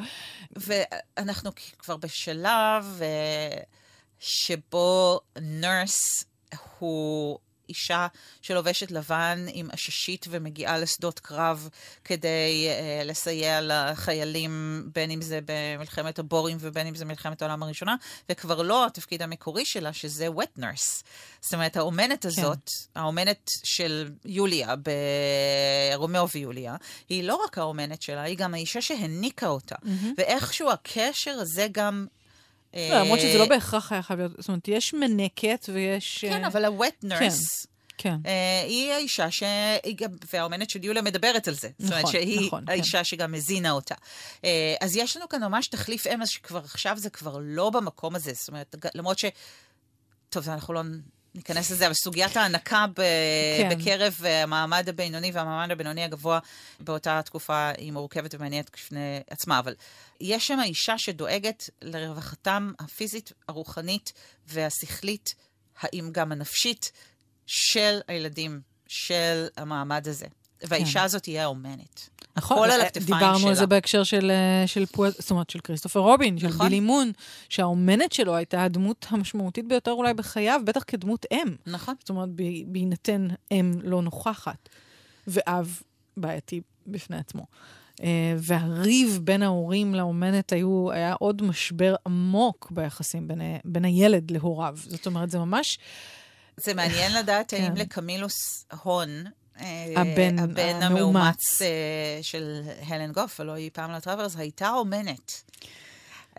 ואנחנו 0.55 1.51
כבר 1.79 1.97
בשלב 1.97 3.01
uh, 3.01 3.63
שבו 4.19 5.19
נרס 5.41 6.25
הוא 6.79 7.39
אישה 7.69 8.07
שלובשת 8.41 8.91
לבן 8.91 9.45
עם 9.53 9.69
עששית 9.71 10.25
ומגיעה 10.29 10.77
לשדות 10.77 11.19
קרב 11.19 11.69
כדי 12.03 12.67
uh, 12.69 13.05
לסייע 13.05 13.59
לחיילים, 13.61 14.83
בין 14.93 15.11
אם 15.11 15.21
זה 15.21 15.39
במלחמת 15.45 16.19
הבורים 16.19 16.57
ובין 16.59 16.87
אם 16.87 16.95
זה 16.95 17.05
מלחמת 17.05 17.41
העולם 17.41 17.63
הראשונה, 17.63 17.95
וכבר 18.29 18.61
לא 18.61 18.85
התפקיד 18.85 19.21
המקורי 19.21 19.65
שלה, 19.65 19.93
שזה 19.93 20.27
wet 20.27 20.59
nurse. 20.59 21.03
זאת 21.41 21.53
אומרת, 21.53 21.77
האומנת 21.77 22.21
כן. 22.21 22.27
הזאת, 22.27 22.69
כן. 22.93 22.99
האומנת 22.99 23.49
של 23.63 24.11
יוליה 24.25 24.73
ברומאו 25.95 26.29
ויוליה, 26.29 26.75
היא 27.09 27.23
לא 27.23 27.35
רק 27.45 27.57
האומנת 27.57 28.01
שלה, 28.01 28.21
היא 28.21 28.37
גם 28.37 28.53
האישה 28.53 28.81
שהניקה 28.81 29.47
אותה. 29.47 29.75
Mm-hmm. 29.75 30.05
ואיכשהו 30.17 30.71
הקשר 30.71 31.31
הזה 31.31 31.67
גם... 31.71 32.07
לא, 32.75 32.99
למרות 32.99 33.19
שזה 33.19 33.37
לא 33.37 33.45
בהכרח 33.45 33.91
היה 33.91 34.01
חייב 34.01 34.19
להיות, 34.19 34.31
זאת 34.37 34.47
אומרת, 34.47 34.67
יש 34.67 34.93
מנקת 34.93 35.69
ויש... 35.73 36.25
כן, 36.29 36.45
אבל 36.45 36.65
ה-wet 36.65 37.05
nurse... 37.05 37.65
כן. 37.97 38.15
Uh, 38.23 38.27
היא 38.67 38.91
האישה 38.91 39.31
ש... 39.31 39.43
והאומנת 40.33 40.69
של 40.69 40.83
יוליה 40.83 41.01
מדברת 41.01 41.47
על 41.47 41.53
זה. 41.53 41.69
נכון, 41.79 41.87
זאת 41.87 41.91
אומרת 41.91 42.11
שהיא 42.11 42.47
נכון, 42.47 42.65
כן. 42.65 42.71
האישה 42.71 42.97
כן. 42.97 43.03
שגם 43.03 43.35
הזינה 43.35 43.71
אותה. 43.71 43.95
Uh, 44.41 44.45
אז 44.81 44.95
יש 44.95 45.17
לנו 45.17 45.29
כאן 45.29 45.43
ממש 45.43 45.67
תחליף 45.67 46.07
אז 46.07 46.29
שכבר 46.29 46.59
עכשיו 46.59 46.97
זה 46.97 47.09
כבר 47.09 47.37
לא 47.41 47.69
במקום 47.69 48.15
הזה. 48.15 48.33
זאת 48.33 48.47
אומרת, 48.47 48.75
למרות 48.95 49.19
ש... 49.19 49.25
טוב, 50.29 50.49
אנחנו 50.49 50.73
לא 50.73 50.81
ניכנס 51.35 51.71
לזה, 51.71 51.85
אבל 51.85 51.93
סוגיית 51.93 52.37
ההנקה 52.37 52.85
ב... 52.95 53.01
כן. 53.57 53.69
בקרב 53.69 54.19
המעמד 54.23 54.89
הבינוני 54.89 55.31
והמעמד 55.31 55.71
הבינוני 55.71 56.03
הגבוה 56.03 56.39
באותה 56.79 57.21
תקופה 57.25 57.69
היא 57.77 57.91
מורכבת 57.91 58.35
ומעניינת 58.35 58.69
בפני 58.73 59.19
עצמה, 59.29 59.59
אבל 59.59 59.75
יש 60.21 60.47
שם 60.47 60.59
אישה 60.63 60.97
שדואגת 60.97 61.69
לרווחתם 61.81 62.71
הפיזית, 62.79 63.31
הרוחנית 63.47 64.13
והשכלית, 64.47 65.35
האם 65.81 66.09
גם 66.11 66.31
הנפשית, 66.31 66.91
של 67.45 67.99
הילדים 68.07 68.61
של 68.87 69.47
המעמד 69.57 70.07
הזה. 70.07 70.25
והאישה 70.63 70.99
כן. 70.99 71.05
הזאת 71.05 71.23
תהיה 71.23 71.43
האומנת. 71.43 72.09
נכון, 72.37 72.57
הכל 72.57 72.71
על 72.71 72.81
אה, 72.81 72.85
הכתפיים 72.85 73.07
שלה. 73.07 73.17
דיברנו 73.17 73.47
על 73.47 73.55
זה 73.55 73.67
בהקשר 73.67 74.03
של, 74.03 74.31
אה, 74.31 74.67
של, 74.67 74.85
פואט, 74.85 75.13
זאת 75.19 75.31
אומרת, 75.31 75.49
של 75.49 75.59
כריסטופר 75.59 75.99
רובין, 75.99 76.39
של 76.39 76.47
נכון. 76.47 76.65
בילי 76.65 76.79
מון, 76.79 77.11
שהאומנת 77.49 78.11
שלו 78.11 78.35
הייתה 78.35 78.63
הדמות 78.63 79.05
המשמעותית 79.09 79.67
ביותר 79.67 79.91
אולי 79.91 80.13
בחייו, 80.13 80.61
בטח 80.65 80.83
כדמות 80.87 81.25
אם. 81.31 81.55
נכון. 81.65 81.95
זאת 81.99 82.09
אומרת, 82.09 82.29
בהינתן 82.65 83.27
אם 83.51 83.73
לא 83.83 84.01
נוכחת, 84.01 84.69
ואב 85.27 85.79
בעייתי 86.17 86.61
בפני 86.87 87.17
עצמו. 87.17 87.45
Uh, 88.01 88.03
והריב 88.37 89.19
בין 89.23 89.43
ההורים 89.43 89.95
לאומנת 89.95 90.53
היו, 90.53 90.91
היה 90.91 91.13
עוד 91.13 91.41
משבר 91.41 91.95
עמוק 92.05 92.71
ביחסים 92.71 93.27
בין, 93.27 93.41
בין 93.65 93.85
הילד 93.85 94.31
להוריו. 94.31 94.77
זאת 94.77 95.05
אומרת, 95.05 95.29
זה 95.29 95.39
ממש... 95.39 95.79
זה 96.57 96.73
מעניין 96.73 97.13
לדעת 97.13 97.53
האם 97.53 97.75
כן. 97.75 97.81
לקמילוס 97.81 98.65
הון, 98.83 99.09
אה, 99.09 99.31
הבן, 99.95 100.39
הבן 100.39 100.83
המאומץ 100.83 101.61
אה, 101.61 102.19
של 102.21 102.61
הלן 102.87 103.11
גוף, 103.11 103.39
הלוא 103.39 103.53
היא 103.53 103.69
פמלה 103.73 104.01
טראברס, 104.01 104.35
הייתה 104.37 104.69
אומנת. 104.69 105.43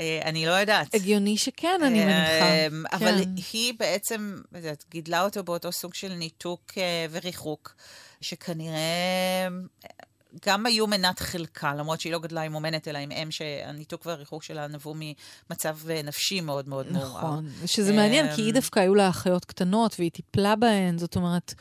אה, 0.00 0.20
אני 0.24 0.46
לא 0.46 0.50
יודעת. 0.50 0.94
הגיוני 0.94 1.38
שכן, 1.38 1.80
אני 1.82 2.04
מניחה. 2.04 2.76
אבל 2.92 3.24
כן. 3.24 3.30
היא 3.52 3.74
בעצם, 3.78 4.40
יודעת, 4.54 4.84
גידלה 4.90 5.22
אותו 5.22 5.44
באותו 5.44 5.72
סוג 5.72 5.94
של 5.94 6.12
ניתוק 6.12 6.72
וריחוק, 7.10 7.74
שכנראה 8.20 9.48
גם 10.46 10.66
היו 10.66 10.86
מנת 10.86 11.20
חלקה, 11.20 11.74
למרות 11.74 12.00
שהיא 12.00 12.12
לא 12.12 12.18
גדלה 12.18 12.42
עם 12.42 12.54
אומנת, 12.54 12.88
אלא 12.88 12.98
עם 12.98 13.12
אם 13.12 13.30
שהניתוק 13.30 14.06
והריחוק 14.06 14.42
שלה 14.42 14.66
נבעו 14.66 14.94
ממצב 14.96 15.78
נפשי 16.04 16.40
מאוד 16.40 16.68
מאוד 16.68 16.92
מעורר. 16.92 17.18
נכון, 17.18 17.48
שזה 17.66 17.92
מעניין, 17.92 18.36
כי 18.36 18.42
היא 18.42 18.54
דווקא 18.54 18.80
היו 18.80 18.94
לה 18.94 19.08
אחיות 19.08 19.44
קטנות, 19.44 19.94
והיא 19.98 20.10
טיפלה 20.10 20.56
בהן, 20.56 20.98
זאת 20.98 21.16
אומרת... 21.16 21.54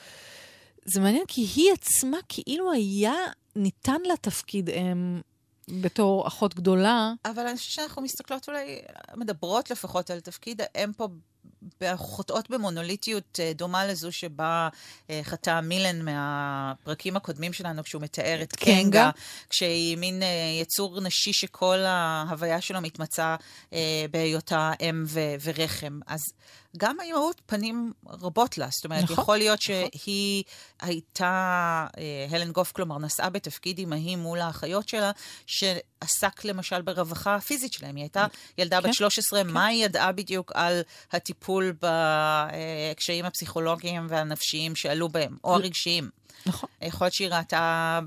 זה 0.86 1.00
מעניין 1.00 1.24
כי 1.28 1.42
היא 1.56 1.74
עצמה 1.74 2.18
כאילו 2.30 2.72
היה 2.72 3.14
ניתן 3.56 4.02
לה 4.02 4.18
תפקיד 4.18 4.70
אם 4.70 5.22
בתור 5.82 6.28
אחות 6.28 6.56
גדולה. 6.56 7.14
אבל 7.26 7.48
אני 7.48 7.58
חושבת 7.58 7.72
שאנחנו 7.72 8.02
מסתכלות 8.02 8.48
אולי, 8.48 8.82
מדברות 9.16 9.72
לפחות 9.72 10.10
על 10.10 10.20
תפקיד 10.20 10.62
האם 10.76 10.94
פה 10.94 11.08
חוטאות 11.96 12.50
במונוליטיות 12.50 13.40
אה, 13.40 13.52
דומה 13.56 13.86
לזו 13.86 14.12
שבה 14.12 14.70
אה, 15.10 15.20
חטא 15.24 15.62
מילן 15.62 16.02
מהפרקים 16.02 17.16
הקודמים 17.16 17.54
שלנו, 17.54 17.84
כשהוא 17.84 18.02
מתאר 18.02 18.40
את 18.42 18.56
קנגה, 18.56 18.82
קנגה 18.82 19.10
כשהיא 19.50 19.98
מין 19.98 20.24
אה, 20.24 20.28
יצור 20.62 21.02
נשי 21.02 21.34
שכל 21.34 21.78
ההוויה 21.78 22.62
שלו 22.62 22.82
מתמצה 22.82 23.36
בהיותה 24.12 24.72
אם 24.82 25.06
ורחם. 25.44 26.00
אז 26.08 26.20
גם 26.78 27.00
האימהות 27.00 27.42
פנים 27.46 27.94
רבות 28.10 28.58
לה. 28.58 28.68
זאת 28.72 28.86
אומרת, 28.86 29.04
נכון, 29.04 29.18
יכול 29.20 29.38
להיות 29.38 29.60
נכון. 29.70 29.88
שהיא 29.98 30.44
הייתה, 30.82 31.88
הלן 32.30 32.52
גוף, 32.52 32.72
כלומר, 32.72 32.98
נשאה 32.98 33.30
בתפקיד 33.30 33.78
אימהי 33.78 34.16
מול 34.16 34.40
האחיות 34.40 34.90
שלה, 34.90 35.12
שעסק 36.04 36.46
למשל 36.46 36.82
ברווחה 36.82 37.36
הפיזית 37.36 37.74
שלהם. 37.74 37.96
היא 37.96 38.04
הייתה 38.04 38.26
ילדה 38.58 38.82
כן, 38.82 38.88
בת 38.88 38.94
13, 38.94 39.44
כן. 39.44 39.50
מה 39.50 39.66
היא 39.66 39.86
ידעה 39.86 40.12
בדיוק 40.12 40.52
על 40.56 40.82
הטיפול 41.12 41.74
בקשיים 41.82 43.26
הפסיכולוגיים 43.26 44.08
והנפשיים 44.10 44.76
שעלו 44.76 45.10
בהם, 45.10 45.38
או 45.44 45.56
הרגשיים? 45.56 46.10
נכון. 46.46 46.70
יכול 46.82 47.06
להיות 47.06 47.14
שהיא 47.14 47.30
ראתה 47.30 48.00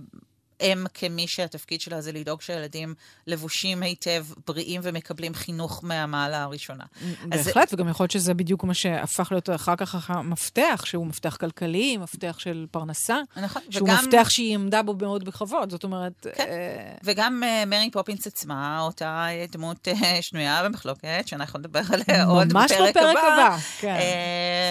אם 0.60 0.84
כמי 0.94 1.26
שהתפקיד 1.26 1.80
שלה 1.80 2.00
זה 2.00 2.12
לדאוג 2.12 2.42
שהילדים 2.42 2.94
לבושים 3.26 3.82
היטב, 3.82 4.26
בריאים 4.46 4.80
ומקבלים 4.84 5.34
חינוך 5.34 5.80
מהמעלה 5.84 6.42
הראשונה. 6.42 6.84
בהחלט, 7.24 7.68
זה... 7.68 7.76
וגם 7.76 7.88
יכול 7.88 8.04
להיות 8.04 8.10
שזה 8.10 8.34
בדיוק 8.34 8.64
מה 8.64 8.74
שהפך 8.74 9.28
להיות 9.30 9.50
אחר 9.50 9.76
כך 9.76 10.10
המפתח, 10.10 10.82
שהוא 10.84 11.06
מפתח 11.06 11.36
כלכלי, 11.40 11.96
מפתח 11.96 12.36
של 12.38 12.66
פרנסה. 12.70 13.18
נכון, 13.36 13.62
שהוא 13.70 13.88
וגם... 13.88 14.04
מפתח 14.04 14.30
שהיא 14.30 14.54
עמדה 14.54 14.82
בו 14.82 14.94
מאוד 14.94 15.24
בכבוד, 15.24 15.70
זאת 15.70 15.84
אומרת... 15.84 16.26
כן, 16.34 16.44
אה... 16.48 16.94
וגם 17.04 17.42
uh, 17.42 17.66
מרי 17.66 17.90
פופינס 17.90 18.26
עצמה, 18.26 18.80
אותה 18.80 19.26
דמות 19.50 19.88
uh, 19.88 20.04
שנויה 20.20 20.64
במחלוקת, 20.64 21.24
שאנחנו 21.26 21.58
נדבר 21.58 21.80
עליה 21.92 22.24
עוד 22.24 22.48
בפרק 22.48 22.70
הבא. 22.70 22.80
ממש 22.80 22.90
בפרק 22.90 23.16
הבא, 23.16 23.56
כן. 23.80 23.98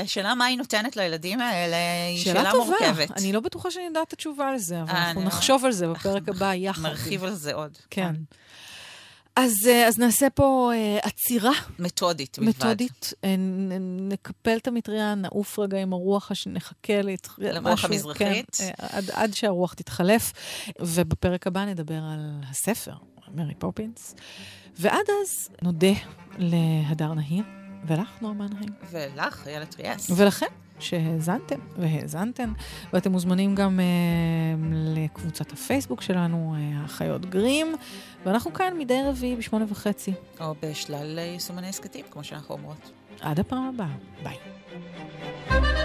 Uh, 0.03 0.07
שאלה 0.07 0.35
מה 0.35 0.45
היא 0.45 0.57
נותנת 0.57 0.95
לילדים 0.95 1.41
האלה, 1.41 1.77
היא 2.07 2.23
שאלה, 2.23 2.39
שאלה 2.39 2.51
טובה. 2.51 2.75
מורכבת. 2.79 3.17
אני 3.17 3.33
לא 3.33 3.39
בטוחה 3.39 3.71
שאני 3.71 3.85
יודעת 3.85 4.07
את 4.07 4.13
התשובה 4.13 4.51
לזה, 4.53 4.81
אבל 4.81 4.91
אנחנו 4.91 5.21
נחשוב 5.23 5.65
על 5.65 5.71
זה 5.77 5.87
בפרק 5.87 6.29
הבא 6.29 6.53
יחד. 6.53 6.81
נרחיב 6.81 7.23
על 7.23 7.33
זה 7.33 7.53
עוד. 7.53 7.77
כן. 7.89 8.15
אז, 9.37 9.53
אה, 9.67 9.87
אז 9.87 9.97
נעשה 9.99 10.29
פה 10.29 10.71
uh, 10.73 11.07
עצירה. 11.07 11.51
מתודית 11.79 12.39
בלבד. 12.39 12.49
מתודית. 12.49 13.13
אה, 13.23 13.35
נקפל 14.09 14.57
את 14.57 14.67
המטריה, 14.67 15.15
נעוף 15.15 15.59
רגע 15.59 15.77
עם 15.77 15.93
הרוח, 15.93 16.31
נחכה 16.47 17.01
לרוח 17.37 17.73
משהו, 17.73 17.87
המזרחית. 17.87 18.55
כן, 18.55 18.71
עד, 18.77 19.09
עד 19.13 19.33
שהרוח 19.33 19.73
תתחלף. 19.73 20.33
ובפרק 20.81 21.47
הבא 21.47 21.65
נדבר 21.65 21.95
על 22.03 22.41
הספר, 22.49 22.93
מרי 23.33 23.53
פופינס. 23.59 24.15
ועד 24.79 25.05
אז 25.21 25.49
נודה 25.61 25.93
להדר 26.37 27.13
נהיר, 27.13 27.43
ולך, 27.87 28.09
נורמה 28.21 28.45
נהיר. 28.47 28.71
ולך, 28.91 29.47
איילת 29.47 29.75
ריאס. 29.79 30.09
ולכם. 30.15 30.45
שהאזנתם 30.79 31.59
והאזנתן, 31.77 32.53
ואתם 32.93 33.11
מוזמנים 33.11 33.55
גם 33.55 33.79
uh, 33.79 34.63
לקבוצת 34.95 35.51
הפייסבוק 35.51 36.01
שלנו, 36.01 36.55
uh, 36.55 36.85
החיות 36.85 37.25
גרים, 37.25 37.75
ואנחנו 38.25 38.53
כאן 38.53 38.73
מדי 38.77 38.99
רביעי 39.05 39.35
בשמונה 39.35 39.65
וחצי. 39.69 40.13
או 40.39 40.55
בשלל 40.61 41.17
יישומני 41.17 41.69
הסכתים, 41.69 42.05
כמו 42.11 42.23
שאנחנו 42.23 42.55
אומרות. 42.55 42.91
עד 43.21 43.39
הפעם 43.39 43.63
הבאה, 43.63 43.95
ביי. 44.23 45.76